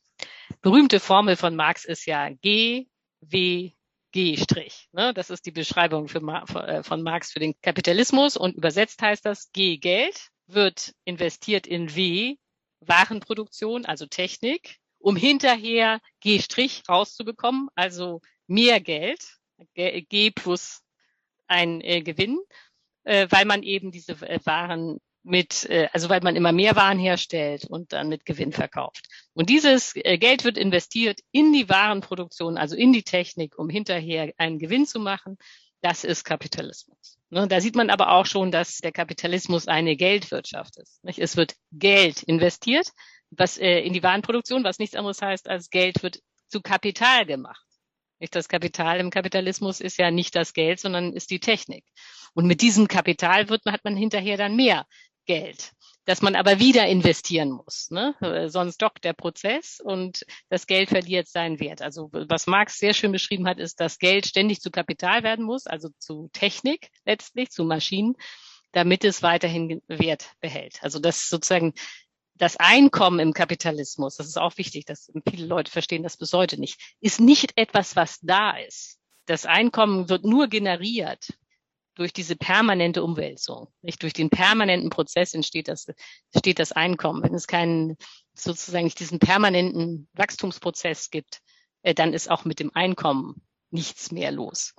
[0.62, 2.86] berühmte Formel von Marx ist ja G,
[3.22, 3.72] W,
[4.12, 4.88] G Strich.
[4.92, 5.14] Ne?
[5.16, 9.52] Das ist die Beschreibung für, äh, von Marx für den Kapitalismus und übersetzt heißt das
[9.52, 12.36] G Geld wird investiert in W
[12.80, 14.78] Warenproduktion, also Technik
[15.08, 16.44] um hinterher G'
[16.90, 19.22] rauszubekommen, also mehr Geld,
[19.74, 20.82] G plus
[21.48, 22.38] ein äh, Gewinn,
[23.06, 27.00] äh, weil man eben diese äh, Waren mit, äh, also weil man immer mehr Waren
[27.00, 29.08] herstellt und dann mit Gewinn verkauft.
[29.34, 34.34] Und dieses äh, Geld wird investiert in die Warenproduktion, also in die Technik, um hinterher
[34.36, 35.38] einen Gewinn zu machen.
[35.80, 37.18] Das ist Kapitalismus.
[37.30, 41.02] Ne, da sieht man aber auch schon, dass der Kapitalismus eine Geldwirtschaft ist.
[41.06, 41.20] Nicht?
[41.20, 42.92] Es wird Geld investiert,
[43.32, 47.64] was äh, in die Warenproduktion, was nichts anderes heißt, als Geld wird zu Kapital gemacht.
[48.20, 51.86] Nicht das Kapital im Kapitalismus ist ja nicht das Geld, sondern ist die Technik.
[52.34, 54.88] Und mit diesem Kapital wird, hat man hinterher dann mehr
[55.26, 55.74] Geld,
[56.06, 57.92] das man aber wieder investieren muss.
[57.92, 58.16] Ne?
[58.22, 61.82] Äh, sonst dockt der Prozess und das Geld verliert seinen Wert.
[61.82, 65.68] Also was Marx sehr schön beschrieben hat, ist, dass Geld ständig zu Kapital werden muss,
[65.68, 68.16] also zu Technik letztlich, zu Maschinen,
[68.72, 70.82] damit es weiterhin Wert behält.
[70.82, 71.74] Also das sozusagen
[72.38, 76.60] das Einkommen im Kapitalismus, das ist auch wichtig, dass viele Leute verstehen das bis heute
[76.60, 79.00] nicht, ist nicht etwas, was da ist.
[79.26, 81.28] Das Einkommen wird nur generiert
[81.96, 83.68] durch diese permanente Umwälzung.
[83.82, 85.88] Nicht durch den permanenten Prozess entsteht das,
[86.32, 87.24] entsteht das Einkommen.
[87.24, 87.98] Wenn es keinen
[88.36, 91.42] sozusagen nicht diesen permanenten Wachstumsprozess gibt,
[91.82, 94.76] äh, dann ist auch mit dem Einkommen nichts mehr los.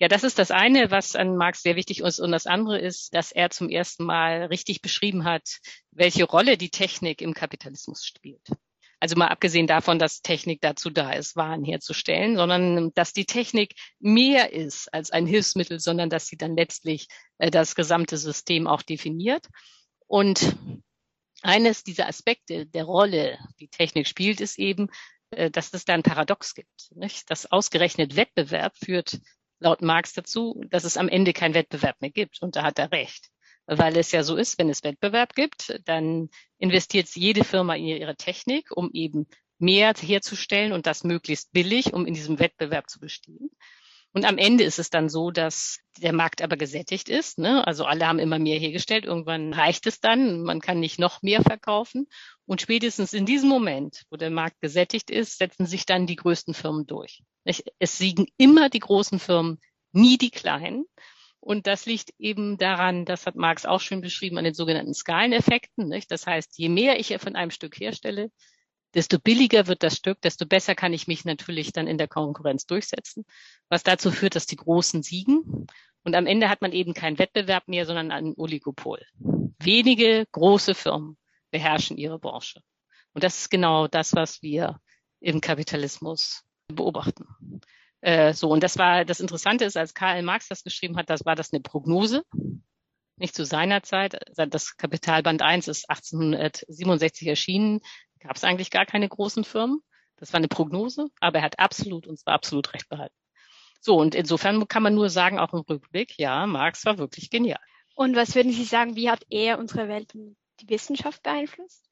[0.00, 2.20] Ja, das ist das eine, was an Marx sehr wichtig ist.
[2.20, 5.58] Und das andere ist, dass er zum ersten Mal richtig beschrieben hat,
[5.90, 8.48] welche Rolle die Technik im Kapitalismus spielt.
[8.98, 13.74] Also mal abgesehen davon, dass Technik dazu da ist, Waren herzustellen, sondern dass die Technik
[13.98, 18.82] mehr ist als ein Hilfsmittel, sondern dass sie dann letztlich äh, das gesamte System auch
[18.82, 19.48] definiert.
[20.06, 20.56] Und
[21.42, 24.88] eines dieser Aspekte der Rolle, die Technik spielt, ist eben,
[25.30, 26.90] äh, dass es da ein Paradox gibt.
[26.94, 27.30] Nicht?
[27.30, 29.20] Dass ausgerechnet Wettbewerb führt
[29.60, 32.42] laut Marx dazu, dass es am Ende keinen Wettbewerb mehr gibt.
[32.42, 33.30] Und da hat er recht
[33.70, 38.16] weil es ja so ist, wenn es Wettbewerb gibt, dann investiert jede Firma in ihre
[38.16, 43.50] Technik, um eben mehr herzustellen und das möglichst billig, um in diesem Wettbewerb zu bestehen.
[44.12, 47.38] Und am Ende ist es dann so, dass der Markt aber gesättigt ist.
[47.38, 47.64] Ne?
[47.66, 49.04] Also alle haben immer mehr hergestellt.
[49.04, 50.42] Irgendwann reicht es dann.
[50.42, 52.08] Man kann nicht noch mehr verkaufen.
[52.44, 56.54] Und spätestens in diesem Moment, wo der Markt gesättigt ist, setzen sich dann die größten
[56.54, 57.22] Firmen durch.
[57.44, 59.60] Es siegen immer die großen Firmen,
[59.92, 60.86] nie die kleinen.
[61.38, 65.88] Und das liegt eben daran, das hat Marx auch schön beschrieben, an den sogenannten Skaleneffekten.
[65.88, 66.10] Nicht?
[66.10, 68.30] Das heißt, je mehr ich von einem Stück herstelle,
[68.94, 72.66] desto billiger wird das Stück, desto besser kann ich mich natürlich dann in der Konkurrenz
[72.66, 73.24] durchsetzen,
[73.68, 75.66] was dazu führt, dass die Großen siegen.
[76.02, 79.04] Und am Ende hat man eben keinen Wettbewerb mehr, sondern einen Oligopol.
[79.58, 81.18] Wenige große Firmen
[81.50, 82.62] beherrschen ihre Branche.
[83.12, 84.80] Und das ist genau das, was wir
[85.20, 87.26] im Kapitalismus beobachten.
[88.00, 91.24] Äh, so, und das war, das Interessante ist, als Karl Marx das geschrieben hat, das
[91.26, 92.22] war das eine Prognose.
[93.16, 94.18] Nicht zu seiner Zeit.
[94.34, 97.80] Das Kapitalband 1 ist 1867 erschienen.
[98.20, 99.82] Gab es eigentlich gar keine großen Firmen.
[100.16, 103.14] Das war eine Prognose, aber er hat absolut, und zwar absolut recht behalten.
[103.80, 107.60] So, und insofern kann man nur sagen, auch im Rückblick, ja, Marx war wirklich genial.
[107.94, 111.84] Und was würden Sie sagen, wie hat er unsere Welt und die Wissenschaft beeinflusst?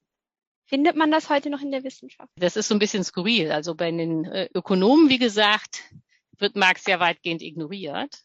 [0.67, 2.31] Findet man das heute noch in der Wissenschaft?
[2.37, 3.51] Das ist so ein bisschen skurril.
[3.51, 5.83] Also bei den äh, Ökonomen, wie gesagt,
[6.37, 8.23] wird Marx ja weitgehend ignoriert.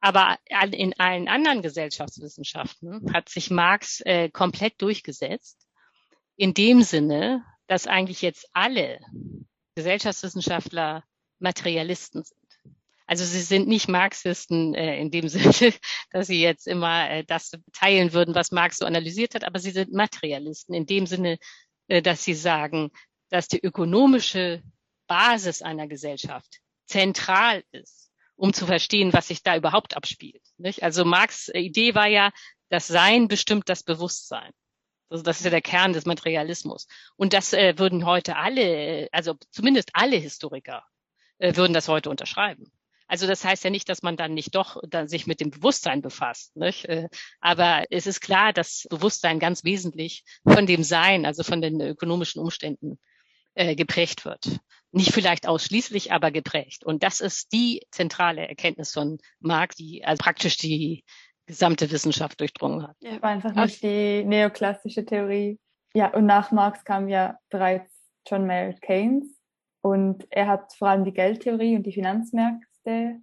[0.00, 0.36] Aber
[0.72, 5.63] in allen anderen Gesellschaftswissenschaften hat sich Marx äh, komplett durchgesetzt.
[6.36, 9.00] In dem Sinne, dass eigentlich jetzt alle
[9.74, 11.04] Gesellschaftswissenschaftler
[11.38, 12.38] Materialisten sind.
[13.06, 15.74] Also sie sind nicht Marxisten äh, in dem Sinne,
[16.10, 19.70] dass sie jetzt immer äh, das teilen würden, was Marx so analysiert hat, aber sie
[19.70, 21.38] sind Materialisten in dem Sinne,
[21.88, 22.90] äh, dass sie sagen,
[23.30, 24.62] dass die ökonomische
[25.06, 30.42] Basis einer Gesellschaft zentral ist, um zu verstehen, was sich da überhaupt abspielt.
[30.56, 30.82] Nicht?
[30.82, 32.30] Also Marx Idee war ja,
[32.70, 34.50] das Sein bestimmt das Bewusstsein.
[35.14, 36.88] Also das ist ja der Kern des Materialismus.
[37.14, 40.82] Und das äh, würden heute alle, also zumindest alle Historiker,
[41.38, 42.72] äh, würden das heute unterschreiben.
[43.06, 46.02] Also das heißt ja nicht, dass man dann nicht doch dann sich mit dem Bewusstsein
[46.02, 46.56] befasst.
[46.56, 46.86] Nicht?
[46.86, 47.08] Äh,
[47.40, 52.42] aber es ist klar, dass Bewusstsein ganz wesentlich von dem Sein, also von den ökonomischen
[52.42, 52.98] Umständen
[53.54, 54.58] äh, geprägt wird.
[54.90, 56.82] Nicht vielleicht ausschließlich, aber geprägt.
[56.82, 61.04] Und das ist die zentrale Erkenntnis von Marx, die also praktisch die
[61.46, 62.96] gesamte Wissenschaft durchdrungen hat.
[63.00, 65.58] Ja, war einfach nicht die neoklassische Theorie.
[65.94, 67.90] Ja, und nach Marx kam ja bereits
[68.26, 69.26] John Maynard Keynes
[69.82, 73.20] und er hat vor allem die Geldtheorie und die Finanzmärkte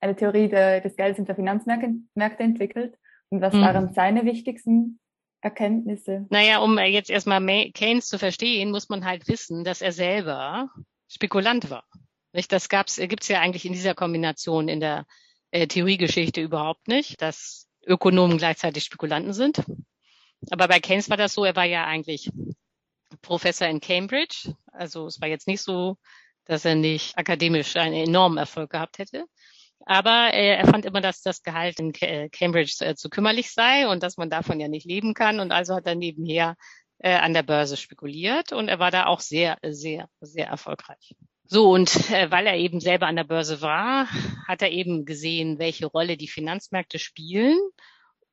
[0.00, 2.98] eine Theorie der, des Geldes und der Finanzmärkte entwickelt.
[3.30, 3.60] Und was mhm.
[3.62, 5.00] waren seine wichtigsten
[5.40, 6.26] Erkenntnisse?
[6.28, 7.40] Naja, um jetzt erstmal
[7.72, 10.70] Keynes zu verstehen, muss man halt wissen, dass er selber
[11.08, 11.84] Spekulant war.
[12.32, 12.52] Nicht?
[12.52, 15.06] Das gab's, gibt's ja eigentlich in dieser Kombination in der
[15.52, 19.62] äh, Theoriegeschichte überhaupt nicht, dass Ökonomen gleichzeitig Spekulanten sind.
[20.50, 22.30] Aber bei Keynes war das so, er war ja eigentlich
[23.20, 24.54] Professor in Cambridge.
[24.72, 25.96] Also es war jetzt nicht so,
[26.44, 29.26] dass er nicht akademisch einen enormen Erfolg gehabt hätte.
[29.84, 34.02] Aber er fand immer, dass das Gehalt in äh, Cambridge äh, zu kümmerlich sei und
[34.02, 35.40] dass man davon ja nicht leben kann.
[35.40, 36.56] Und also hat er nebenher
[36.98, 41.14] äh, an der Börse spekuliert und er war da auch sehr, sehr, sehr erfolgreich.
[41.44, 44.08] So, und äh, weil er eben selber an der Börse war,
[44.46, 47.58] hat er eben gesehen, welche Rolle die Finanzmärkte spielen,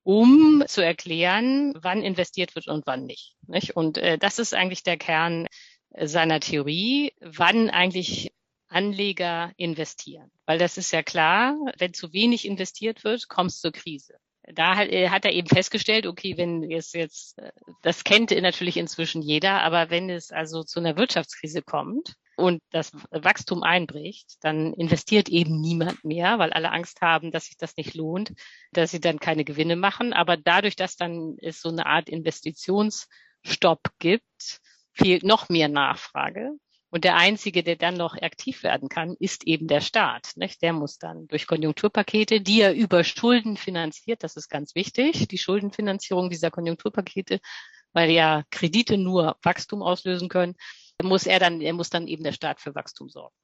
[0.03, 3.35] um zu erklären, wann investiert wird und wann nicht.
[3.47, 3.75] nicht?
[3.75, 5.47] Und äh, das ist eigentlich der Kern
[5.97, 8.31] seiner Theorie, wann eigentlich
[8.69, 10.31] Anleger investieren.
[10.45, 14.15] Weil das ist ja klar, wenn zu wenig investiert wird, kommt es zur Krise.
[14.43, 18.77] Da hat, äh, hat er eben festgestellt, okay, wenn es jetzt, äh, das kennt natürlich
[18.77, 24.73] inzwischen jeder, aber wenn es also zu einer Wirtschaftskrise kommt und das Wachstum einbricht, dann
[24.73, 28.33] investiert eben niemand mehr, weil alle Angst haben, dass sich das nicht lohnt,
[28.71, 30.13] dass sie dann keine Gewinne machen.
[30.13, 34.61] Aber dadurch, dass dann es so eine Art Investitionsstopp gibt,
[34.93, 36.51] fehlt noch mehr Nachfrage.
[36.91, 40.31] Und der Einzige, der dann noch aktiv werden kann, ist eben der Staat.
[40.35, 40.61] Nicht?
[40.63, 45.37] Der muss dann durch Konjunkturpakete, die er über Schulden finanziert, das ist ganz wichtig, die
[45.37, 47.39] Schuldenfinanzierung dieser Konjunkturpakete,
[47.93, 50.55] weil ja Kredite nur Wachstum auslösen können,
[51.03, 53.35] muss er dann, er muss dann eben der Staat für Wachstum sorgen.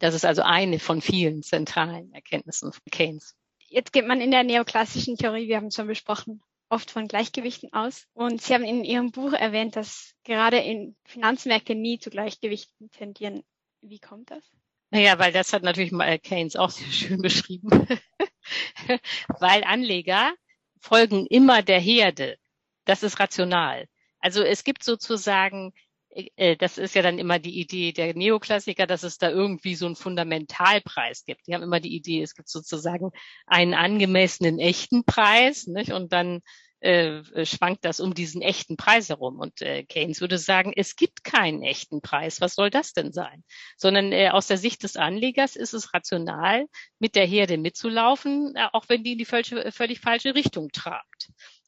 [0.00, 3.34] Das ist also eine von vielen zentralen Erkenntnissen von Keynes.
[3.68, 7.72] Jetzt geht man in der neoklassischen Theorie, wir haben es schon besprochen, oft von Gleichgewichten
[7.72, 8.06] aus.
[8.14, 13.42] Und Sie haben in Ihrem Buch erwähnt, dass gerade in Finanzmärkte nie zu Gleichgewichten tendieren.
[13.80, 14.44] Wie kommt das?
[14.90, 17.68] Naja, weil das hat natürlich mal Keynes auch sehr schön beschrieben.
[19.40, 20.32] weil Anleger
[20.80, 22.38] folgen immer der Herde.
[22.84, 23.86] Das ist rational.
[24.20, 25.72] Also es gibt sozusagen
[26.58, 29.96] das ist ja dann immer die Idee der Neoklassiker, dass es da irgendwie so einen
[29.96, 31.46] Fundamentalpreis gibt.
[31.46, 33.10] Die haben immer die Idee, es gibt sozusagen
[33.46, 35.92] einen angemessenen echten Preis, nicht?
[35.92, 36.40] Und dann
[36.80, 39.38] äh, schwankt das um diesen echten Preis herum.
[39.38, 42.40] Und äh, Keynes würde sagen, es gibt keinen echten Preis.
[42.40, 43.42] Was soll das denn sein?
[43.76, 46.66] Sondern äh, aus der Sicht des Anlegers ist es rational,
[46.98, 51.17] mit der Herde mitzulaufen, äh, auch wenn die in die falsche, völlig falsche Richtung trabt.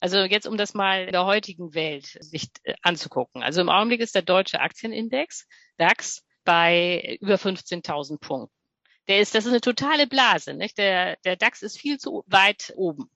[0.01, 3.43] Also jetzt, um das mal in der heutigen Welt sich äh, anzugucken.
[3.43, 8.55] Also im Augenblick ist der deutsche Aktienindex, DAX, bei über 15.000 Punkten.
[9.09, 10.79] Der ist, das ist eine totale Blase, nicht?
[10.79, 13.11] Der, der DAX ist viel zu weit oben.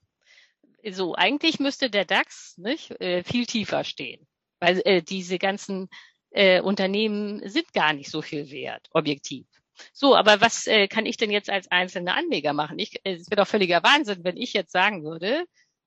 [0.90, 4.27] So, eigentlich müsste der DAX nicht, äh, viel tiefer stehen,
[4.61, 5.88] weil äh, diese ganzen
[6.31, 9.47] äh, Unternehmen sind gar nicht so viel wert, objektiv.
[9.92, 12.79] So, aber was äh, kann ich denn jetzt als einzelner Anleger machen?
[12.79, 15.44] Ich, äh, es wäre doch völliger Wahnsinn, wenn ich jetzt sagen würde,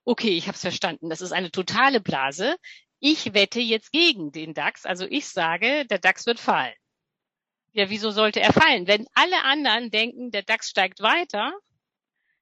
[0.08, 2.56] okay, ich habe es verstanden, das ist eine totale Blase.
[3.00, 4.86] Ich wette jetzt gegen den DAX.
[4.86, 6.74] Also ich sage, der DAX wird fallen.
[7.74, 8.88] Ja, wieso sollte er fallen?
[8.88, 11.54] Wenn alle anderen denken, der DAX steigt weiter,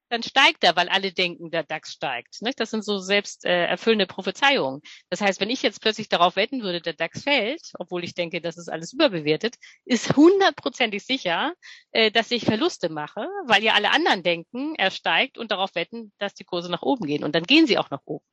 [0.08, 2.38] dann steigt er, weil alle denken, der DAX steigt.
[2.56, 4.80] Das sind so selbst äh, erfüllende Prophezeiungen.
[5.10, 8.40] Das heißt, wenn ich jetzt plötzlich darauf wetten würde, der DAX fällt, obwohl ich denke,
[8.40, 11.54] das ist alles überbewertet, ist hundertprozentig sicher,
[11.92, 16.12] äh, dass ich Verluste mache, weil ja alle anderen denken, er steigt und darauf wetten,
[16.18, 17.24] dass die Kurse nach oben gehen.
[17.24, 18.24] Und dann gehen sie auch nach oben.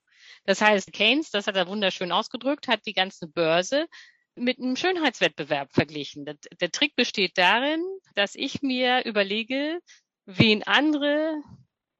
[0.46, 3.88] Das heißt, Keynes, das hat er wunderschön ausgedrückt, hat die ganze Börse
[4.36, 6.26] mit einem Schönheitswettbewerb verglichen.
[6.26, 7.84] Der, der Trick besteht darin,
[8.16, 9.80] dass ich mir überlege,
[10.26, 11.42] wen andere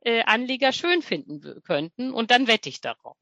[0.06, 3.18] äh, Anleger schön finden könnten und dann wette ich darauf.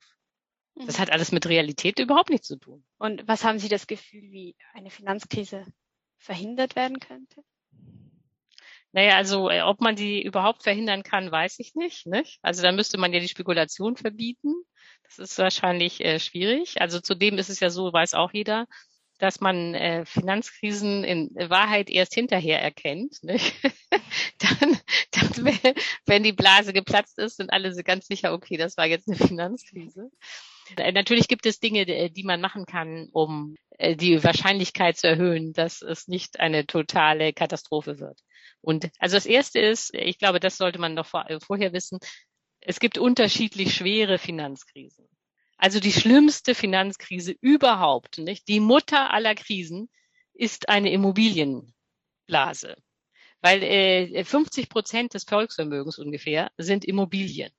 [0.76, 1.02] Das mhm.
[1.02, 2.84] hat alles mit Realität überhaupt nichts zu tun.
[2.98, 5.66] Und was haben Sie das Gefühl, wie eine Finanzkrise
[6.18, 7.44] verhindert werden könnte?
[8.94, 12.08] Naja, also äh, ob man die überhaupt verhindern kann, weiß ich nicht.
[12.08, 12.40] nicht?
[12.42, 14.54] Also da müsste man ja die Spekulation verbieten.
[15.04, 16.82] Das ist wahrscheinlich äh, schwierig.
[16.82, 18.68] Also zudem ist es ja so, weiß auch jeder,
[19.22, 23.22] dass man äh, Finanzkrisen in Wahrheit erst hinterher erkennt.
[23.22, 23.54] Nicht?
[24.40, 24.80] dann,
[25.12, 25.60] dann,
[26.08, 30.10] wenn die Blase geplatzt ist, sind alle ganz sicher, okay, das war jetzt eine Finanzkrise.
[30.76, 35.54] Äh, natürlich gibt es Dinge, die man machen kann, um äh, die Wahrscheinlichkeit zu erhöhen,
[35.54, 38.20] dass es nicht eine totale Katastrophe wird.
[38.62, 42.00] Und also das erste ist, ich glaube, das sollte man noch vor, vorher wissen,
[42.60, 45.08] es gibt unterschiedlich schwere Finanzkrisen.
[45.62, 48.48] Also die schlimmste Finanzkrise überhaupt, nicht?
[48.48, 49.92] Die Mutter aller Krisen
[50.34, 52.78] ist eine Immobilienblase.
[53.42, 57.52] Weil äh, 50 Prozent des Volksvermögens ungefähr sind Immobilien.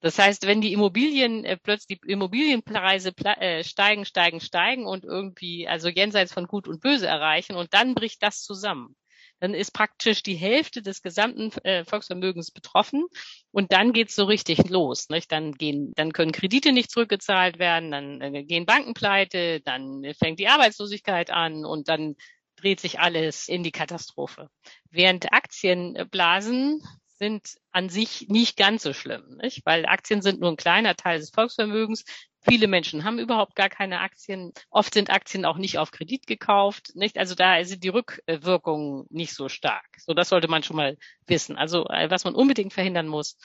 [0.00, 5.68] Das heißt, wenn die Immobilien äh, plötzlich die Immobilienpreise äh, steigen, steigen, steigen und irgendwie
[5.68, 8.96] also jenseits von Gut und Böse erreichen und dann bricht das zusammen
[9.40, 13.06] dann ist praktisch die Hälfte des gesamten äh, Volksvermögens betroffen
[13.50, 15.08] und dann geht's so richtig los.
[15.08, 15.30] Nicht?
[15.32, 20.38] Dann gehen, dann können Kredite nicht zurückgezahlt werden, dann äh, gehen Banken pleite, dann fängt
[20.38, 22.16] die Arbeitslosigkeit an und dann
[22.56, 24.48] dreht sich alles in die Katastrophe.
[24.90, 26.82] Während Aktienblasen
[27.18, 29.64] sind an sich nicht ganz so schlimm, nicht?
[29.64, 32.04] weil Aktien sind nur ein kleiner Teil des Volksvermögens.
[32.48, 34.52] Viele Menschen haben überhaupt gar keine Aktien.
[34.70, 36.94] Oft sind Aktien auch nicht auf Kredit gekauft.
[36.94, 37.18] Nicht?
[37.18, 39.86] Also da sind die Rückwirkungen nicht so stark.
[39.98, 41.56] So, das sollte man schon mal wissen.
[41.56, 43.36] Also äh, was man unbedingt verhindern muss,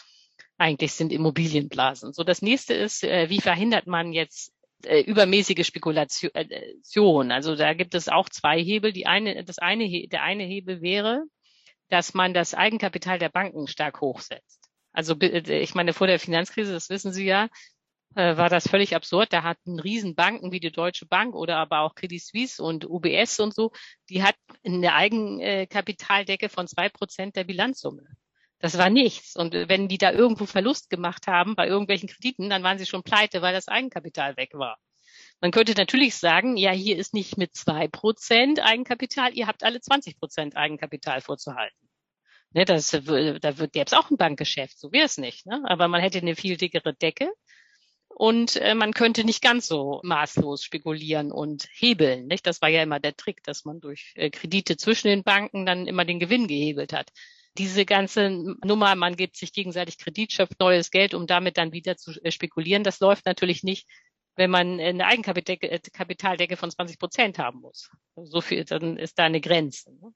[0.58, 2.14] eigentlich sind Immobilienblasen.
[2.14, 4.54] So, das nächste ist, äh, wie verhindert man jetzt
[4.86, 7.32] äh, übermäßige Spekulation?
[7.32, 8.94] Also da gibt es auch zwei Hebel.
[8.94, 11.24] Die eine, das eine, der eine Hebel wäre,
[11.90, 14.70] dass man das Eigenkapital der Banken stark hochsetzt.
[14.94, 17.48] Also ich meine, vor der Finanzkrise, das wissen Sie ja,
[18.16, 19.32] äh, war das völlig absurd.
[19.34, 23.54] Da hatten Riesenbanken wie die Deutsche Bank oder aber auch Credit Suisse und UBS und
[23.54, 23.72] so,
[24.10, 28.04] die hatten eine Eigenkapitaldecke von zwei Prozent der Bilanzsumme.
[28.60, 29.36] Das war nichts.
[29.36, 33.04] Und wenn die da irgendwo Verlust gemacht haben bei irgendwelchen Krediten, dann waren sie schon
[33.04, 34.78] pleite, weil das Eigenkapital weg war.
[35.40, 39.82] Man könnte natürlich sagen, ja, hier ist nicht mit zwei Prozent Eigenkapital, ihr habt alle
[39.82, 41.90] 20 Prozent Eigenkapital vorzuhalten.
[42.54, 45.46] Ne, das, da gäbe es auch ein Bankgeschäft, so wäre es nicht.
[45.46, 45.64] Ne?
[45.66, 47.32] Aber man hätte eine viel dickere Decke
[48.16, 52.28] und äh, man könnte nicht ganz so maßlos spekulieren und hebeln.
[52.28, 52.46] Nicht?
[52.46, 55.88] Das war ja immer der Trick, dass man durch äh, Kredite zwischen den Banken dann
[55.88, 57.10] immer den Gewinn gehebelt hat.
[57.58, 58.30] Diese ganze
[58.64, 62.32] Nummer, man gibt sich gegenseitig Kredit, schöpft neues Geld, um damit dann wieder zu äh,
[62.32, 63.88] spekulieren, das läuft natürlich nicht,
[64.36, 67.90] wenn man eine Eigenkapitaldecke von 20 Prozent haben muss.
[68.16, 69.92] So viel, dann ist da eine Grenze.
[69.94, 70.14] Ne?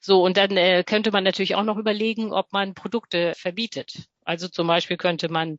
[0.00, 4.06] So, und dann äh, könnte man natürlich auch noch überlegen, ob man Produkte verbietet.
[4.24, 5.58] Also zum Beispiel könnte man äh,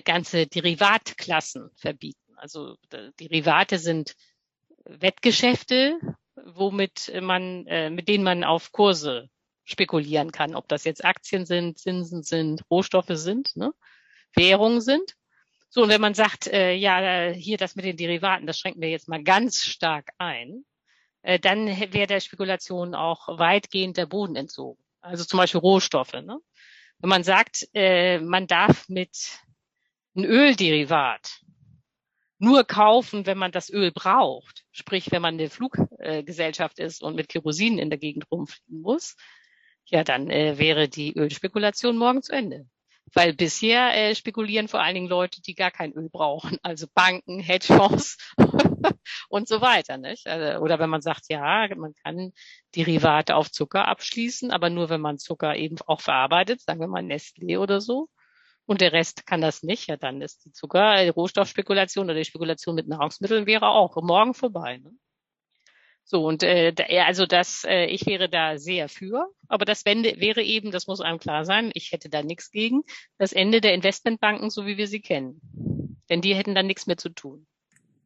[0.00, 2.34] ganze Derivatklassen verbieten.
[2.36, 2.76] Also
[3.18, 4.14] Derivate sind
[4.84, 5.98] Wettgeschäfte,
[6.36, 9.28] womit man, äh, mit denen man auf Kurse
[9.64, 13.72] spekulieren kann, ob das jetzt Aktien sind, Zinsen sind, Rohstoffe sind, ne?
[14.34, 15.16] Währungen sind.
[15.68, 18.90] So, und wenn man sagt, äh, ja, hier das mit den Derivaten, das schränken wir
[18.90, 20.64] jetzt mal ganz stark ein,
[21.22, 24.82] äh, dann wäre der Spekulation auch weitgehend der Boden entzogen.
[25.00, 26.14] Also zum Beispiel Rohstoffe.
[26.14, 26.38] Ne?
[26.98, 29.40] Wenn man sagt, äh, man darf mit
[30.14, 31.40] ein Ölderivat
[32.40, 37.28] nur kaufen, wenn man das Öl braucht, sprich, wenn man eine Fluggesellschaft ist und mit
[37.28, 39.16] Kerosin in der Gegend rumfliegen muss,
[39.84, 42.66] ja, dann äh, wäre die Ölspekulation morgen zu Ende.
[43.12, 47.40] Weil bisher äh, spekulieren vor allen Dingen Leute, die gar kein Öl brauchen, also Banken,
[47.40, 48.16] Hedgefonds
[49.28, 49.98] und so weiter.
[49.98, 50.26] Nicht?
[50.26, 52.32] Also, oder wenn man sagt, ja, man kann
[52.74, 57.02] Derivate auf Zucker abschließen, aber nur wenn man Zucker eben auch verarbeitet, sagen wir mal
[57.02, 58.08] Nestlé oder so.
[58.70, 62.24] Und der Rest kann das nicht, ja, dann ist die Zucker, die Rohstoffspekulation oder die
[62.24, 64.76] Spekulation mit Nahrungsmitteln wäre auch morgen vorbei.
[64.76, 64.92] Ne?
[66.04, 66.72] So, und äh,
[67.04, 71.00] also das, äh, ich wäre da sehr für, aber das Ende wäre eben, das muss
[71.00, 72.82] einem klar sein, ich hätte da nichts gegen,
[73.18, 75.40] das Ende der Investmentbanken, so wie wir sie kennen.
[76.08, 77.48] Denn die hätten dann nichts mehr zu tun.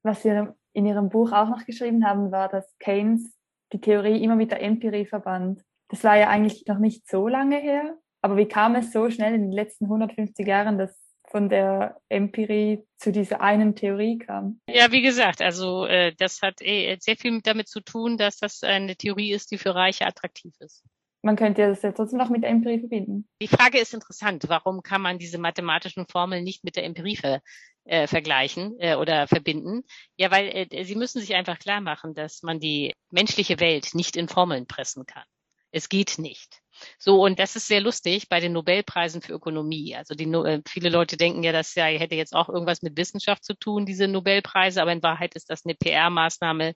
[0.03, 3.37] Was Sie in Ihrem Buch auch noch geschrieben haben, war, dass Keynes
[3.75, 5.63] die Theorie immer mit der Empirie verband.
[5.89, 9.35] Das war ja eigentlich noch nicht so lange her, aber wie kam es so schnell
[9.35, 10.99] in den letzten 150 Jahren, dass
[11.31, 14.61] von der Empirie zu dieser einen Theorie kam.
[14.67, 18.63] Ja, wie gesagt, also äh, das hat äh, sehr viel damit zu tun, dass das
[18.63, 20.85] eine Theorie ist, die für Reiche attraktiv ist.
[21.21, 23.29] Man könnte das ja trotzdem noch mit der Empirie verbinden.
[23.43, 24.45] Die Frage ist interessant.
[24.49, 27.43] Warum kann man diese mathematischen Formeln nicht mit der Empirie ver,
[27.85, 29.83] äh, vergleichen äh, oder verbinden?
[30.17, 34.17] Ja, weil äh, Sie müssen sich einfach klar machen, dass man die menschliche Welt nicht
[34.17, 35.25] in Formeln pressen kann.
[35.73, 36.64] Es geht nicht.
[36.99, 39.97] So, und das ist sehr lustig bei den Nobelpreisen für Ökonomie.
[39.97, 43.45] Also die, äh, viele Leute denken ja, das ja, hätte jetzt auch irgendwas mit Wissenschaft
[43.45, 46.75] zu tun, diese Nobelpreise, aber in Wahrheit ist das eine PR-Maßnahme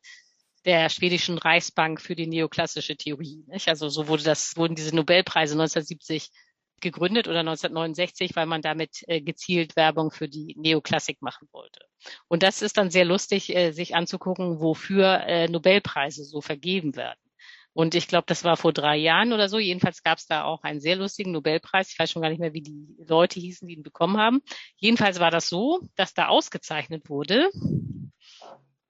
[0.64, 3.44] der schwedischen Reichsbank für die neoklassische Theorie.
[3.46, 3.68] Nicht?
[3.68, 6.30] Also so wurde das, wurden diese Nobelpreise 1970
[6.80, 11.80] gegründet oder 1969, weil man damit äh, gezielt Werbung für die Neoklassik machen wollte.
[12.28, 17.18] Und das ist dann sehr lustig, äh, sich anzugucken, wofür äh, Nobelpreise so vergeben werden.
[17.78, 19.60] Und ich glaube, das war vor drei Jahren oder so.
[19.60, 21.92] Jedenfalls gab es da auch einen sehr lustigen Nobelpreis.
[21.92, 24.40] Ich weiß schon gar nicht mehr, wie die Leute hießen, die ihn bekommen haben.
[24.74, 27.50] Jedenfalls war das so, dass da ausgezeichnet wurde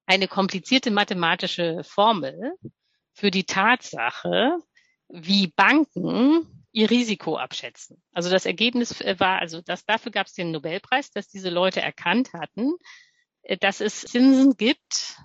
[0.07, 2.55] eine komplizierte mathematische Formel
[3.12, 4.57] für die Tatsache,
[5.11, 8.03] wie Banken ihr Risiko abschätzen.
[8.12, 12.32] Also das Ergebnis war, also das, dafür gab es den Nobelpreis, dass diese Leute erkannt
[12.32, 12.72] hatten,
[13.43, 15.18] äh, dass es Zinsen gibt,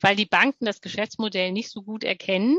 [0.00, 2.56] weil die Banken das Geschäftsmodell nicht so gut erkennen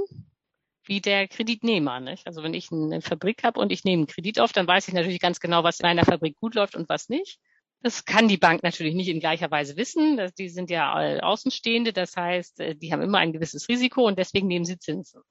[0.90, 2.00] wie der Kreditnehmer.
[2.00, 2.26] Nicht?
[2.28, 4.94] Also wenn ich eine Fabrik habe und ich nehme einen Kredit auf, dann weiß ich
[4.94, 7.40] natürlich ganz genau, was in einer Fabrik gut läuft und was nicht.
[7.82, 10.20] Das kann die Bank natürlich nicht in gleicher Weise wissen.
[10.38, 14.48] Die sind ja Außenstehende, das heißt, äh, die haben immer ein gewisses Risiko und deswegen
[14.48, 15.22] nehmen sie Zinsen.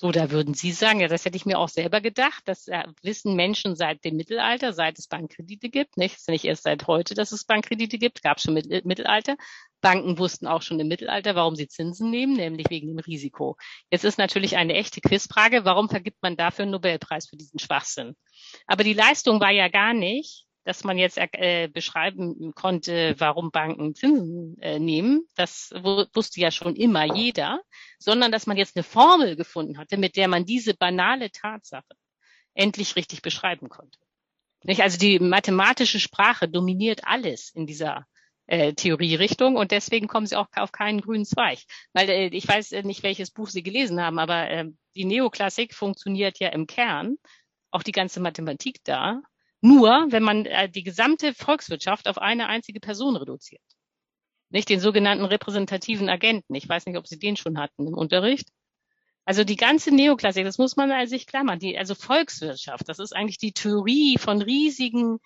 [0.00, 2.44] So, da würden Sie sagen, ja, das hätte ich mir auch selber gedacht.
[2.44, 5.96] Das äh, wissen Menschen seit dem Mittelalter, seit es Bankkredite gibt.
[5.96, 6.14] Nicht?
[6.14, 8.22] Es ist nicht erst seit heute, dass es Bankkredite gibt.
[8.22, 9.36] Gab es schon im Mittelalter.
[9.80, 13.56] Banken wussten auch schon im Mittelalter, warum sie Zinsen nehmen, nämlich wegen dem Risiko.
[13.90, 18.14] Jetzt ist natürlich eine echte Quizfrage, warum vergibt man dafür einen Nobelpreis für diesen Schwachsinn?
[18.68, 23.94] Aber die Leistung war ja gar nicht, dass man jetzt äh, beschreiben konnte, warum Banken
[23.94, 25.26] Zinsen äh, nehmen.
[25.34, 27.62] Das wusste ja schon immer jeder,
[27.98, 31.96] sondern dass man jetzt eine Formel gefunden hatte, mit der man diese banale Tatsache
[32.52, 33.98] endlich richtig beschreiben konnte.
[34.62, 34.82] Nicht?
[34.82, 38.06] Also die mathematische Sprache dominiert alles in dieser
[38.46, 41.60] äh, Theorierichtung und deswegen kommen sie auch auf keinen grünen Zweig.
[41.94, 45.72] Weil äh, ich weiß äh, nicht, welches Buch Sie gelesen haben, aber äh, die Neoklassik
[45.74, 47.16] funktioniert ja im Kern,
[47.70, 49.22] auch die ganze Mathematik da,
[49.60, 53.62] nur, wenn man äh, die gesamte Volkswirtschaft auf eine einzige Person reduziert.
[54.50, 56.54] Nicht den sogenannten repräsentativen Agenten.
[56.54, 58.48] Ich weiß nicht, ob Sie den schon hatten im Unterricht.
[59.24, 61.58] Also die ganze Neoklassik, das muss man sich klar machen.
[61.58, 65.18] Die, also Volkswirtschaft, das ist eigentlich die Theorie von riesigen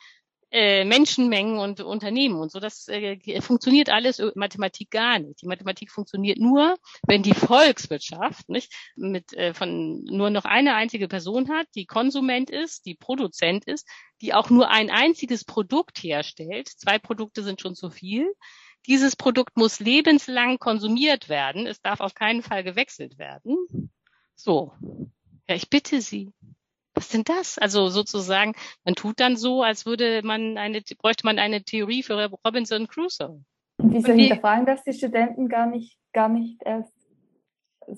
[0.52, 2.60] äh, Menschenmengen und Unternehmen und so.
[2.60, 5.40] Das äh, funktioniert alles äh, Mathematik gar nicht.
[5.40, 6.76] Die Mathematik funktioniert nur,
[7.06, 12.50] wenn die Volkswirtschaft nicht mit äh, von nur noch eine einzige Person hat, die Konsument
[12.50, 13.88] ist, die Produzent ist,
[14.20, 16.68] die auch nur ein einziges Produkt herstellt.
[16.68, 18.30] Zwei Produkte sind schon zu viel.
[18.86, 21.66] Dieses Produkt muss lebenslang konsumiert werden.
[21.66, 23.56] Es darf auf keinen Fall gewechselt werden.
[24.34, 24.72] So.
[25.48, 26.30] Ja, ich bitte Sie
[26.94, 27.58] was denn das?
[27.58, 32.30] Also sozusagen, man tut dann so, als würde man eine, bräuchte man eine Theorie für
[32.46, 33.42] Robinson Crusoe.
[33.78, 36.92] Und wieso und hinterfragen das die Studenten gar nicht, gar nicht erst?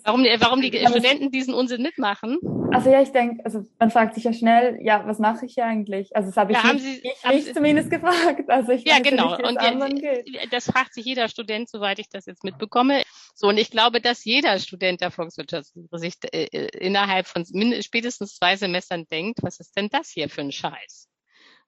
[0.02, 2.38] Warum, warum die Studenten diesen Unsinn mitmachen?
[2.72, 5.64] Also ja, ich denke, also man fragt sich ja schnell, ja, was mache ich hier
[5.64, 6.16] eigentlich?
[6.16, 8.48] Also das habe ich, ja, nicht, Sie, ich mich zumindest gefragt.
[8.48, 9.36] Also ich ja, genau.
[9.36, 13.02] Nicht, und ja, das fragt sich jeder Student, soweit ich das jetzt mitbekomme.
[13.34, 17.44] So, und ich glaube, dass jeder Student der Volkswirtschaftslehre sich äh, äh innerhalb von
[17.82, 21.08] spätestens zwei Semestern denkt, was ist denn das hier für ein Scheiß?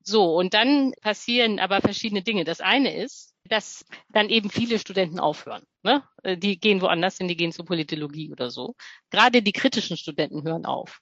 [0.02, 2.44] So, und dann passieren aber verschiedene Dinge.
[2.44, 5.64] Das eine ist, dass dann eben viele Studenten aufhören.
[5.86, 6.02] Ne?
[6.24, 8.74] Äh, die gehen woanders hin, die gehen zur Politologie oder so.
[9.10, 10.98] Gerade die kritischen Studenten hören auf.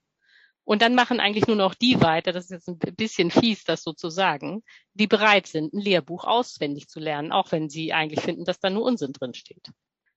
[0.64, 3.82] Und dann machen eigentlich nur noch die weiter, das ist jetzt ein bisschen fies, das
[3.82, 4.62] so zu sagen,
[4.92, 8.68] die bereit sind, ein Lehrbuch auswendig zu lernen, auch wenn sie eigentlich finden, dass da
[8.68, 9.70] nur Unsinn drin steht.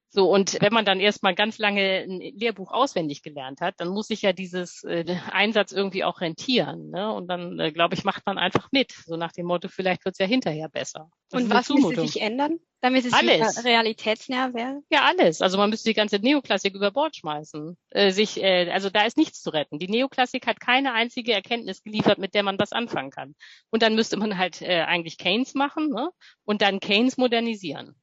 [0.10, 4.08] So, und wenn man dann erstmal ganz lange ein Lehrbuch auswendig gelernt hat, dann muss
[4.08, 6.92] sich ja dieses äh, Einsatz irgendwie auch rentieren.
[6.92, 7.12] Ne?
[7.12, 10.20] Und dann, äh, glaube ich, macht man einfach mit, so nach dem Motto, vielleicht wird's
[10.20, 11.10] ja hinterher besser.
[11.30, 13.66] Das und was müsste sich ändern, damit es alles.
[13.66, 14.82] realitätsnäher wäre?
[14.90, 15.42] Ja, alles.
[15.42, 17.78] Also man müsste die ganze Neoklassik über Bord schmeißen.
[17.90, 19.78] Äh, sich, äh, also da ist nichts zu retten.
[19.78, 23.36] Die Neoklassik hat keine einzige Erkenntnis geliefert, mit der man was anfangen kann.
[23.72, 26.12] Und dann müsste man halt äh, eigentlich Keynes machen ne?
[26.46, 27.96] und dann Keynes modernisieren.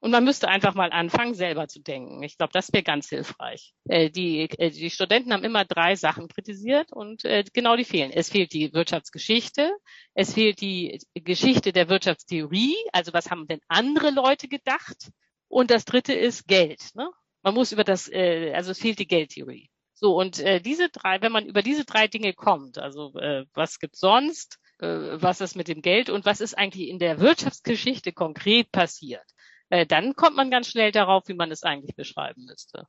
[0.00, 2.22] Und man müsste einfach mal anfangen, selber zu denken.
[2.22, 3.74] Ich glaube, das wäre ganz hilfreich.
[3.86, 8.10] Äh, die, äh, die Studenten haben immer drei Sachen kritisiert und äh, genau die fehlen.
[8.10, 9.70] Es fehlt die Wirtschaftsgeschichte,
[10.14, 15.10] es fehlt die Geschichte der Wirtschaftstheorie, also was haben denn andere Leute gedacht?
[15.48, 16.80] Und das dritte ist Geld.
[16.94, 17.10] Ne?
[17.42, 19.70] Man muss über das, äh, also es fehlt die Geldtheorie.
[19.92, 23.78] So, und äh, diese drei, wenn man über diese drei Dinge kommt, also äh, was
[23.78, 28.12] gibt's sonst, äh, was ist mit dem Geld und was ist eigentlich in der Wirtschaftsgeschichte
[28.12, 29.26] konkret passiert,
[29.70, 32.86] äh, dann kommt man ganz schnell darauf, wie man es eigentlich beschreiben müsste.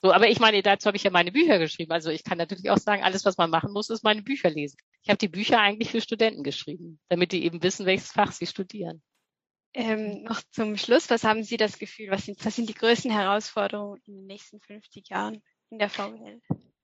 [0.00, 1.90] So, aber ich meine, dazu habe ich ja meine Bücher geschrieben.
[1.90, 4.78] Also ich kann natürlich auch sagen, alles, was man machen muss, ist meine Bücher lesen.
[5.02, 8.46] Ich habe die Bücher eigentlich für Studenten geschrieben, damit die eben wissen, welches Fach sie
[8.46, 9.02] studieren.
[9.74, 13.10] Ähm, noch zum Schluss, was haben Sie das Gefühl, was sind, was sind die größten
[13.10, 16.40] Herausforderungen in den nächsten 50 Jahren in der VWL?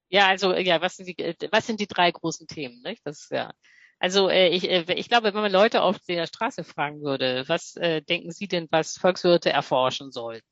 [0.09, 2.83] Ja, also ja, was sind die, was sind die drei großen Themen?
[2.83, 3.01] Nicht?
[3.05, 3.53] Das ist ja
[3.99, 7.77] also äh, ich, äh, ich glaube, wenn man Leute auf der Straße fragen würde, was
[7.77, 10.47] äh, denken Sie denn, was Volkswirte erforschen sollten,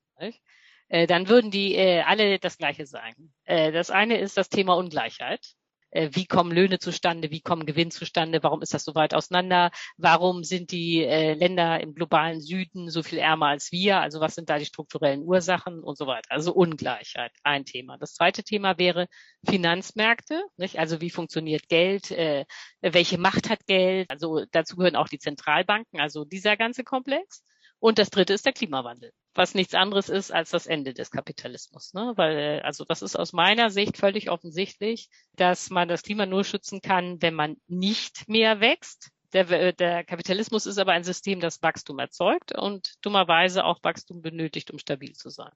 [0.89, 3.33] äh, dann würden die äh, alle das Gleiche sagen.
[3.45, 5.55] Äh, das eine ist das Thema Ungleichheit.
[5.93, 9.71] Äh, wie kommen Löhne zustande, wie kommen Gewinn zustande, warum ist das so weit auseinander,
[9.97, 14.35] warum sind die äh, Länder im globalen Süden so viel ärmer als wir, also was
[14.35, 16.31] sind da die strukturellen Ursachen und so weiter.
[16.31, 17.99] Also Ungleichheit, ein Thema.
[17.99, 19.07] Das zweite Thema wäre
[19.47, 20.79] Finanzmärkte, nicht?
[20.79, 22.47] also wie funktioniert Geld, äh,
[22.81, 27.45] welche Macht hat Geld, also dazu gehören auch die Zentralbanken, also dieser ganze Komplex.
[27.79, 31.95] Und das dritte ist der Klimawandel, was nichts anderes ist als das Ende des Kapitalismus.
[31.95, 32.13] Ne?
[32.17, 36.45] Weil, äh, also das ist aus meiner Sicht völlig offensichtlich, dass man das Klima nur
[36.45, 39.11] schützen kann, wenn man nicht mehr wächst.
[39.33, 44.21] Der, äh, der Kapitalismus ist aber ein System, das Wachstum erzeugt und dummerweise auch Wachstum
[44.21, 45.53] benötigt, um stabil zu sein.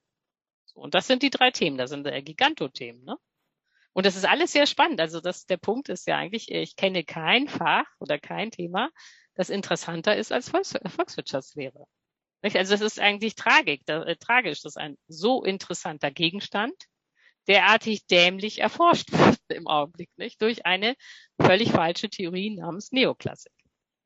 [0.64, 3.04] So, und das sind die drei Themen, das sind äh, Gigantothemen.
[3.04, 3.16] Ne?
[3.92, 5.00] Und das ist alles sehr spannend.
[5.00, 8.90] Also das, der Punkt ist ja eigentlich, ich kenne kein Fach oder kein Thema,
[9.34, 11.86] das interessanter ist als Volks Volkswirtschaftslehre.
[12.54, 16.74] Also es ist eigentlich tragik, äh, tragisch, dass ein so interessanter Gegenstand
[17.48, 20.40] derartig dämlich erforscht wird im Augenblick, nicht?
[20.42, 20.94] Durch eine
[21.40, 23.52] völlig falsche Theorie namens Neoklassik.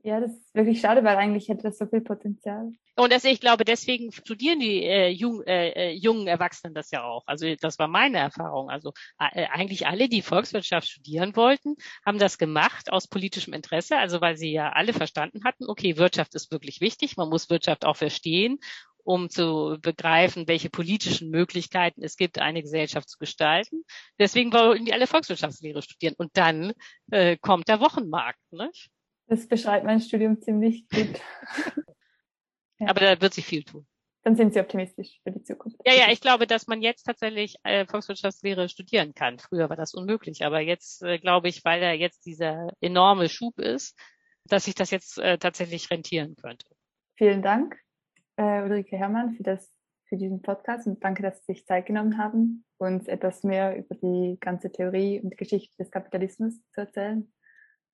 [0.03, 2.73] Ja, das ist wirklich schade, weil eigentlich hätte das so viel Potenzial.
[2.97, 7.03] Und das, ich glaube, deswegen studieren die äh, jung, äh, äh, jungen Erwachsenen das ja
[7.03, 7.23] auch.
[7.27, 8.71] Also das war meine Erfahrung.
[8.71, 13.97] Also äh, eigentlich alle, die Volkswirtschaft studieren wollten, haben das gemacht aus politischem Interesse.
[13.97, 17.17] Also weil sie ja alle verstanden hatten, okay, Wirtschaft ist wirklich wichtig.
[17.17, 18.59] Man muss Wirtschaft auch verstehen
[19.03, 23.85] um zu begreifen, welche politischen Möglichkeiten es gibt, eine Gesellschaft zu gestalten.
[24.19, 26.15] Deswegen wollten die alle Volkswirtschaftslehre studieren.
[26.19, 26.75] Und dann
[27.11, 28.39] äh, kommt der Wochenmarkt.
[28.51, 28.91] Nicht?
[29.31, 31.21] Das beschreibt mein Studium ziemlich gut.
[32.81, 32.89] ja.
[32.89, 33.87] Aber da wird sich viel tun.
[34.25, 35.79] Dann sind Sie optimistisch für die Zukunft.
[35.87, 39.39] Ja, ja, ich glaube, dass man jetzt tatsächlich äh, Volkswirtschaftslehre studieren kann.
[39.39, 43.61] Früher war das unmöglich, aber jetzt äh, glaube ich, weil da jetzt dieser enorme Schub
[43.61, 43.97] ist,
[44.47, 46.67] dass sich das jetzt äh, tatsächlich rentieren könnte.
[47.17, 47.79] Vielen Dank,
[48.35, 49.73] äh, Ulrike Herrmann, für das
[50.07, 53.95] für diesen Podcast und danke, dass Sie sich Zeit genommen haben, uns etwas mehr über
[53.95, 57.33] die ganze Theorie und Geschichte des Kapitalismus zu erzählen.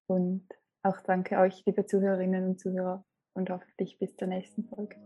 [0.06, 0.48] Und
[0.86, 4.96] auch danke euch, liebe Zuhörerinnen und Zuhörer, und hoffentlich bis zur nächsten Folge.